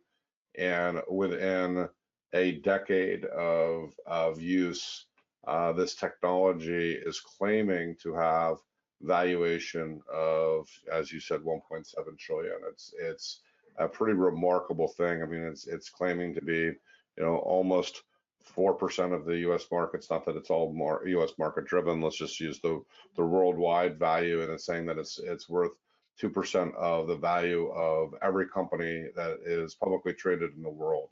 and 0.58 1.02
within 1.10 1.90
a 2.34 2.54
decade 2.54 3.26
of 3.26 3.94
of 4.06 4.42
use 4.42 5.06
uh, 5.48 5.74
this 5.74 5.96
technology 5.96 6.94
is 6.94 7.20
claiming 7.20 7.96
to 8.04 8.14
have 8.14 8.58
valuation 9.02 10.02
of, 10.14 10.68
as 10.92 11.12
you 11.12 11.20
said, 11.20 11.42
1.7 11.42 12.18
trillion. 12.20 12.58
It's 12.70 12.94
it's 13.00 13.40
a 13.78 13.88
pretty 13.88 14.14
remarkable 14.14 14.88
thing. 14.88 15.22
I 15.22 15.26
mean, 15.26 15.42
it's 15.42 15.68
it's 15.68 15.90
claiming 15.90 16.36
to 16.36 16.42
be, 16.42 16.54
you 16.54 16.76
know, 17.24 17.38
almost 17.38 18.04
four 18.40 18.74
percent 18.74 19.14
of 19.14 19.26
the 19.26 19.38
U.S. 19.40 19.66
market. 19.72 19.98
It's 19.98 20.10
not 20.10 20.26
that 20.26 20.36
it's 20.36 20.50
all 20.52 21.00
U.S. 21.06 21.32
market 21.40 21.66
driven. 21.66 22.02
Let's 22.02 22.18
just 22.18 22.40
use 22.40 22.60
the 22.60 22.84
the 23.16 23.26
worldwide 23.26 23.98
value, 23.98 24.42
and 24.42 24.52
it's 24.52 24.66
saying 24.66 24.86
that 24.88 25.00
it's 25.00 25.20
it's 25.20 25.50
worth 25.50 25.72
two 26.20 26.30
percent 26.30 26.76
of 26.76 27.08
the 27.08 27.16
value 27.16 27.70
of 27.72 28.14
every 28.22 28.48
company 28.48 29.08
that 29.16 29.40
is 29.44 29.74
publicly 29.74 30.14
traded 30.14 30.56
in 30.56 30.62
the 30.62 30.70
world. 30.70 31.10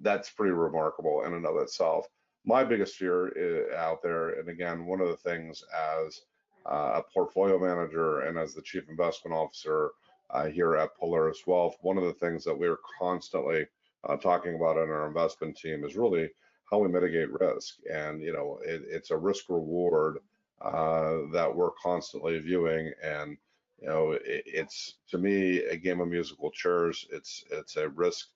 That's 0.00 0.30
pretty 0.30 0.52
remarkable 0.52 1.22
in 1.24 1.34
and 1.34 1.46
of 1.46 1.56
itself 1.58 2.08
my 2.44 2.64
biggest 2.64 2.96
fear 2.96 3.74
out 3.74 4.02
there, 4.02 4.40
and 4.40 4.48
again, 4.48 4.86
one 4.86 5.00
of 5.00 5.08
the 5.08 5.16
things 5.16 5.62
as 5.74 6.22
uh, 6.66 7.00
a 7.00 7.02
portfolio 7.12 7.58
manager 7.58 8.20
and 8.20 8.38
as 8.38 8.54
the 8.54 8.62
chief 8.62 8.88
investment 8.88 9.36
officer 9.36 9.90
uh, 10.30 10.46
here 10.46 10.76
at 10.76 10.96
Polaris 10.96 11.46
Wealth, 11.46 11.76
one 11.80 11.98
of 11.98 12.04
the 12.04 12.14
things 12.14 12.44
that 12.44 12.58
we're 12.58 12.78
constantly 12.98 13.66
uh, 14.08 14.16
talking 14.16 14.54
about 14.54 14.76
in 14.76 14.90
our 14.90 15.06
investment 15.06 15.56
team 15.56 15.84
is 15.84 15.96
really 15.96 16.30
how 16.70 16.78
we 16.78 16.88
mitigate 16.88 17.40
risk. 17.40 17.76
And 17.92 18.22
you 18.22 18.32
know, 18.32 18.58
it, 18.64 18.82
it's 18.86 19.10
a 19.10 19.16
risk 19.16 19.48
reward 19.48 20.18
uh, 20.60 21.18
that 21.32 21.54
we're 21.54 21.72
constantly 21.82 22.38
viewing, 22.38 22.92
and 23.02 23.36
you 23.80 23.88
know, 23.88 24.12
it, 24.12 24.22
it's 24.46 24.94
to 25.08 25.18
me 25.18 25.58
a 25.64 25.76
game 25.76 26.00
of 26.00 26.08
musical 26.08 26.50
chairs. 26.50 27.06
It's 27.10 27.44
it's 27.50 27.76
a 27.76 27.88
risk 27.88 28.28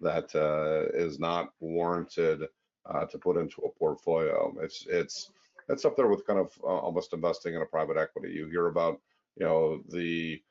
that 0.00 0.34
uh, 0.34 0.96
is 0.96 1.18
not 1.18 1.52
warranted 1.60 2.44
uh, 2.86 3.04
to 3.06 3.18
put 3.18 3.36
into 3.36 3.62
a 3.62 3.78
portfolio. 3.78 4.54
It's 4.60 4.86
it's 4.88 5.30
it's 5.68 5.84
up 5.84 5.96
there 5.96 6.08
with 6.08 6.26
kind 6.26 6.38
of 6.38 6.52
uh, 6.62 6.66
almost 6.66 7.12
investing 7.12 7.54
in 7.54 7.62
a 7.62 7.66
private 7.66 7.96
equity. 7.96 8.32
You 8.32 8.46
hear 8.48 8.66
about 8.66 9.00
you 9.36 9.46
know 9.46 9.82
the 9.88 10.42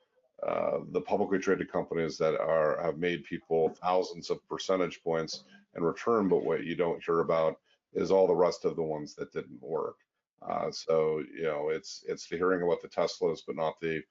uh, 0.46 0.78
the 0.90 1.00
publicly 1.00 1.38
traded 1.38 1.70
companies 1.70 2.18
that 2.18 2.38
are 2.40 2.80
have 2.82 2.98
made 2.98 3.24
people 3.24 3.70
thousands 3.80 4.30
of 4.30 4.46
percentage 4.48 5.02
points 5.02 5.44
in 5.76 5.84
return, 5.84 6.28
but 6.28 6.44
what 6.44 6.64
you 6.64 6.74
don't 6.74 7.02
hear 7.04 7.20
about 7.20 7.58
is 7.94 8.10
all 8.10 8.26
the 8.26 8.34
rest 8.34 8.64
of 8.64 8.76
the 8.76 8.82
ones 8.82 9.14
that 9.14 9.32
didn't 9.32 9.62
work. 9.62 9.96
Uh, 10.46 10.70
so 10.70 11.22
you 11.34 11.44
know 11.44 11.68
it's 11.68 12.04
it's 12.08 12.26
the 12.28 12.36
hearing 12.36 12.62
about 12.62 12.82
the 12.82 12.88
Teslas, 12.88 13.40
but 13.46 13.56
not 13.56 13.78
the 13.80 14.02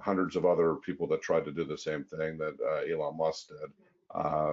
hundreds 0.00 0.36
of 0.36 0.44
other 0.44 0.74
people 0.74 1.06
that 1.08 1.22
tried 1.22 1.44
to 1.44 1.52
do 1.52 1.64
the 1.64 1.78
same 1.78 2.04
thing 2.04 2.38
that 2.38 2.54
uh, 2.60 2.92
Elon 2.92 3.16
Musk 3.16 3.48
did 3.48 3.70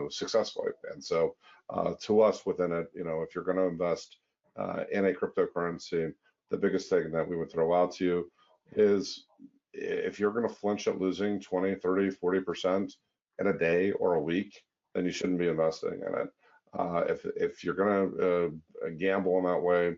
successfully. 0.09 0.71
And 0.91 1.03
so 1.03 1.35
uh, 1.69 1.93
to 2.01 2.21
us 2.21 2.45
within 2.45 2.71
it, 2.71 2.87
you 2.93 3.03
know, 3.03 3.21
if 3.21 3.33
you're 3.33 3.43
going 3.43 3.57
to 3.57 3.63
invest 3.63 4.17
uh, 4.57 4.83
in 4.91 5.05
a 5.05 5.13
cryptocurrency, 5.13 6.13
the 6.51 6.57
biggest 6.57 6.89
thing 6.89 7.11
that 7.11 7.27
we 7.27 7.35
would 7.35 7.51
throw 7.51 7.73
out 7.73 7.93
to 7.95 8.05
you 8.05 8.31
is 8.75 9.25
if 9.73 10.19
you're 10.19 10.31
going 10.31 10.47
to 10.47 10.53
flinch 10.53 10.87
at 10.87 10.99
losing 10.99 11.39
20, 11.39 11.75
30, 11.75 12.11
40% 12.11 12.93
in 13.39 13.47
a 13.47 13.57
day 13.57 13.91
or 13.91 14.13
a 14.13 14.21
week, 14.21 14.61
then 14.93 15.05
you 15.05 15.11
shouldn't 15.11 15.39
be 15.39 15.47
investing 15.47 16.01
in 16.07 16.21
it. 16.21 16.29
Uh, 16.77 17.03
if 17.07 17.25
if 17.37 17.63
you're 17.63 17.73
going 17.73 18.11
to 18.11 18.59
uh, 18.85 18.89
gamble 18.97 19.37
in 19.37 19.45
that 19.45 19.61
way, 19.61 19.95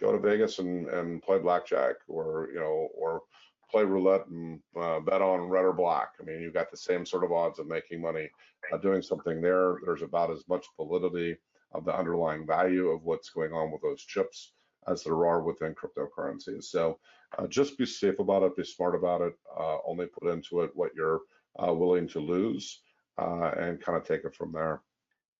go 0.00 0.12
to 0.12 0.18
Vegas 0.18 0.58
and, 0.60 0.88
and 0.88 1.22
play 1.22 1.38
blackjack, 1.38 1.96
or 2.08 2.48
you 2.52 2.60
know, 2.60 2.88
or 2.94 3.22
play 3.70 3.84
roulette 3.84 4.26
and 4.26 4.60
uh, 4.80 5.00
bet 5.00 5.22
on 5.22 5.48
red 5.48 5.64
or 5.64 5.72
black. 5.72 6.10
I 6.20 6.24
mean, 6.24 6.40
you've 6.40 6.54
got 6.54 6.70
the 6.70 6.76
same 6.76 7.06
sort 7.06 7.24
of 7.24 7.32
odds 7.32 7.58
of 7.58 7.66
making 7.68 8.00
money 8.00 8.28
uh, 8.72 8.78
doing 8.78 9.02
something 9.02 9.40
there. 9.40 9.76
There's 9.84 10.02
about 10.02 10.30
as 10.30 10.44
much 10.48 10.66
validity 10.76 11.36
of 11.72 11.84
the 11.84 11.96
underlying 11.96 12.46
value 12.46 12.88
of 12.88 13.04
what's 13.04 13.30
going 13.30 13.52
on 13.52 13.70
with 13.70 13.82
those 13.82 14.04
chips 14.04 14.52
as 14.88 15.04
there 15.04 15.26
are 15.26 15.42
within 15.42 15.74
cryptocurrencies. 15.74 16.64
So 16.64 16.98
uh, 17.38 17.46
just 17.46 17.78
be 17.78 17.86
safe 17.86 18.18
about 18.18 18.42
it, 18.42 18.56
be 18.56 18.64
smart 18.64 18.94
about 18.94 19.20
it, 19.20 19.34
uh, 19.58 19.78
only 19.86 20.06
put 20.06 20.32
into 20.32 20.62
it 20.62 20.70
what 20.74 20.94
you're 20.96 21.20
uh, 21.62 21.72
willing 21.72 22.08
to 22.08 22.20
lose 22.20 22.80
uh, 23.18 23.52
and 23.58 23.80
kind 23.80 23.96
of 23.96 24.04
take 24.04 24.24
it 24.24 24.34
from 24.34 24.52
there. 24.52 24.82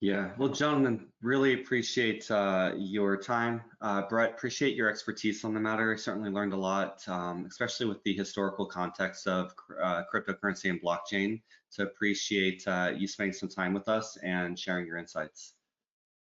Yeah, 0.03 0.31
well, 0.39 0.49
gentlemen, 0.49 1.09
really 1.21 1.53
appreciate 1.53 2.31
uh, 2.31 2.73
your 2.79 3.19
time. 3.19 3.61
Uh, 3.83 4.03
Brett, 4.09 4.31
appreciate 4.31 4.75
your 4.75 4.89
expertise 4.89 5.45
on 5.45 5.53
the 5.53 5.61
matter. 5.61 5.93
I 5.93 5.97
certainly 5.97 6.31
learned 6.31 6.55
a 6.55 6.57
lot, 6.57 7.07
um, 7.07 7.45
especially 7.47 7.85
with 7.85 8.03
the 8.05 8.15
historical 8.15 8.65
context 8.65 9.27
of 9.27 9.55
uh, 9.83 10.03
cryptocurrency 10.13 10.71
and 10.71 10.81
blockchain. 10.81 11.43
So 11.69 11.85
appreciate 11.85 12.67
uh, 12.67 12.93
you 12.97 13.07
spending 13.07 13.35
some 13.35 13.51
time 13.51 13.75
with 13.75 13.89
us 13.89 14.17
and 14.23 14.59
sharing 14.59 14.87
your 14.87 14.97
insights. 14.97 15.53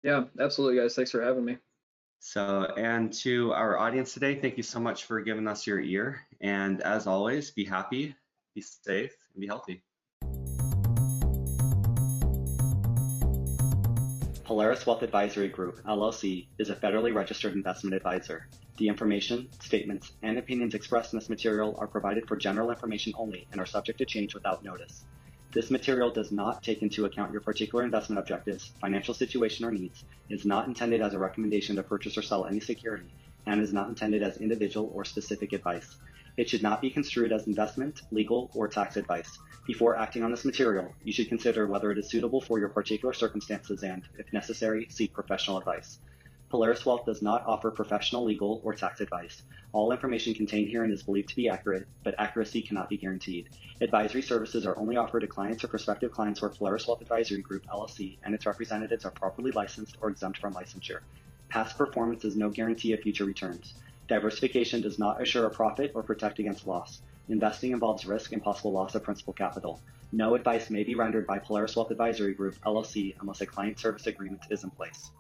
Yeah, 0.01 0.23
absolutely, 0.39 0.81
guys. 0.81 0.95
Thanks 0.95 1.11
for 1.11 1.21
having 1.21 1.45
me. 1.45 1.57
So, 2.19 2.73
and 2.77 3.13
to 3.13 3.53
our 3.53 3.77
audience 3.77 4.11
today, 4.11 4.39
thank 4.39 4.57
you 4.57 4.63
so 4.63 4.79
much 4.79 5.03
for 5.03 5.21
giving 5.21 5.47
us 5.47 5.67
your 5.67 5.79
ear. 5.79 6.25
And 6.41 6.81
as 6.81 7.05
always, 7.05 7.51
be 7.51 7.63
happy, 7.63 8.15
be 8.55 8.61
safe, 8.61 9.15
and 9.35 9.41
be 9.41 9.45
healthy. 9.45 9.83
Polaris 14.47 14.85
Wealth 14.85 15.03
Advisory 15.03 15.49
Group, 15.49 15.83
LLC, 15.83 16.47
is 16.57 16.69
a 16.69 16.75
federally 16.75 17.13
registered 17.13 17.53
investment 17.53 17.93
advisor. 17.93 18.47
The 18.77 18.87
information, 18.87 19.49
statements, 19.59 20.13
and 20.23 20.37
opinions 20.37 20.73
expressed 20.73 21.11
in 21.11 21.19
this 21.19 21.27
material 21.27 21.75
are 21.79 21.85
provided 21.85 22.25
for 22.29 22.37
general 22.37 22.69
information 22.69 23.11
only 23.17 23.45
and 23.51 23.59
are 23.59 23.65
subject 23.65 23.99
to 23.99 24.05
change 24.05 24.33
without 24.33 24.63
notice. 24.63 25.03
This 25.51 25.69
material 25.69 26.11
does 26.11 26.31
not 26.31 26.63
take 26.63 26.81
into 26.81 27.03
account 27.03 27.33
your 27.33 27.41
particular 27.41 27.83
investment 27.83 28.19
objectives, 28.19 28.71
financial 28.79 29.13
situation, 29.13 29.65
or 29.65 29.71
needs, 29.71 30.05
is 30.29 30.45
not 30.45 30.65
intended 30.65 31.01
as 31.01 31.13
a 31.13 31.19
recommendation 31.19 31.75
to 31.75 31.83
purchase 31.83 32.17
or 32.17 32.21
sell 32.21 32.45
any 32.45 32.61
security, 32.61 33.11
and 33.47 33.59
is 33.59 33.73
not 33.73 33.89
intended 33.89 34.23
as 34.23 34.37
individual 34.37 34.89
or 34.95 35.03
specific 35.03 35.51
advice. 35.51 35.97
It 36.37 36.47
should 36.47 36.63
not 36.63 36.79
be 36.79 36.89
construed 36.89 37.33
as 37.33 37.47
investment, 37.47 38.03
legal, 38.11 38.49
or 38.53 38.69
tax 38.69 38.95
advice. 38.95 39.39
Before 39.67 39.97
acting 39.97 40.23
on 40.23 40.31
this 40.31 40.45
material, 40.45 40.95
you 41.03 41.11
should 41.11 41.27
consider 41.27 41.67
whether 41.67 41.91
it 41.91 41.97
is 41.97 42.09
suitable 42.09 42.39
for 42.39 42.57
your 42.57 42.69
particular 42.69 43.13
circumstances 43.13 43.83
and, 43.83 44.01
if 44.17 44.31
necessary, 44.31 44.87
seek 44.89 45.11
professional 45.11 45.57
advice. 45.57 45.99
Polaris 46.49 46.85
Wealth 46.85 47.05
does 47.05 47.21
not 47.21 47.45
offer 47.45 47.69
professional, 47.69 48.23
legal, 48.23 48.61
or 48.63 48.73
tax 48.73 49.01
advice. 49.01 49.43
All 49.73 49.91
information 49.91 50.33
contained 50.33 50.69
herein 50.69 50.93
is 50.93 51.03
believed 51.03 51.27
to 51.29 51.35
be 51.35 51.49
accurate, 51.49 51.85
but 52.05 52.15
accuracy 52.17 52.61
cannot 52.61 52.87
be 52.87 52.95
guaranteed. 52.95 53.49
Advisory 53.81 54.21
services 54.21 54.65
are 54.65 54.77
only 54.79 54.95
offered 54.95 55.19
to 55.19 55.27
clients 55.27 55.65
or 55.65 55.67
prospective 55.67 56.13
clients 56.13 56.41
where 56.41 56.49
Polaris 56.49 56.87
Wealth 56.87 57.01
Advisory 57.01 57.41
Group, 57.41 57.67
LLC, 57.67 58.19
and 58.23 58.33
its 58.33 58.45
representatives 58.45 59.03
are 59.03 59.11
properly 59.11 59.51
licensed 59.51 59.97
or 59.99 60.07
exempt 60.07 60.39
from 60.39 60.53
licensure. 60.53 61.01
Past 61.49 61.77
performance 61.77 62.23
is 62.23 62.37
no 62.37 62.49
guarantee 62.49 62.93
of 62.93 63.01
future 63.01 63.25
returns. 63.25 63.73
Diversification 64.07 64.79
does 64.79 64.97
not 64.97 65.21
assure 65.21 65.45
a 65.45 65.49
profit 65.49 65.91
or 65.93 66.03
protect 66.03 66.39
against 66.39 66.65
loss. 66.65 67.01
Investing 67.29 67.71
involves 67.71 68.05
risk 68.05 68.31
and 68.31 68.41
possible 68.41 68.71
loss 68.71 68.95
of 68.95 69.03
principal 69.03 69.33
capital. 69.33 69.81
No 70.13 70.35
advice 70.35 70.69
may 70.69 70.83
be 70.83 70.95
rendered 70.95 71.27
by 71.27 71.39
Polaris 71.39 71.75
Wealth 71.75 71.91
Advisory 71.91 72.33
Group, 72.33 72.55
LLC, 72.65 73.15
unless 73.19 73.41
a 73.41 73.45
client 73.45 73.77
service 73.77 74.07
agreement 74.07 74.41
is 74.49 74.63
in 74.63 74.69
place. 74.69 75.11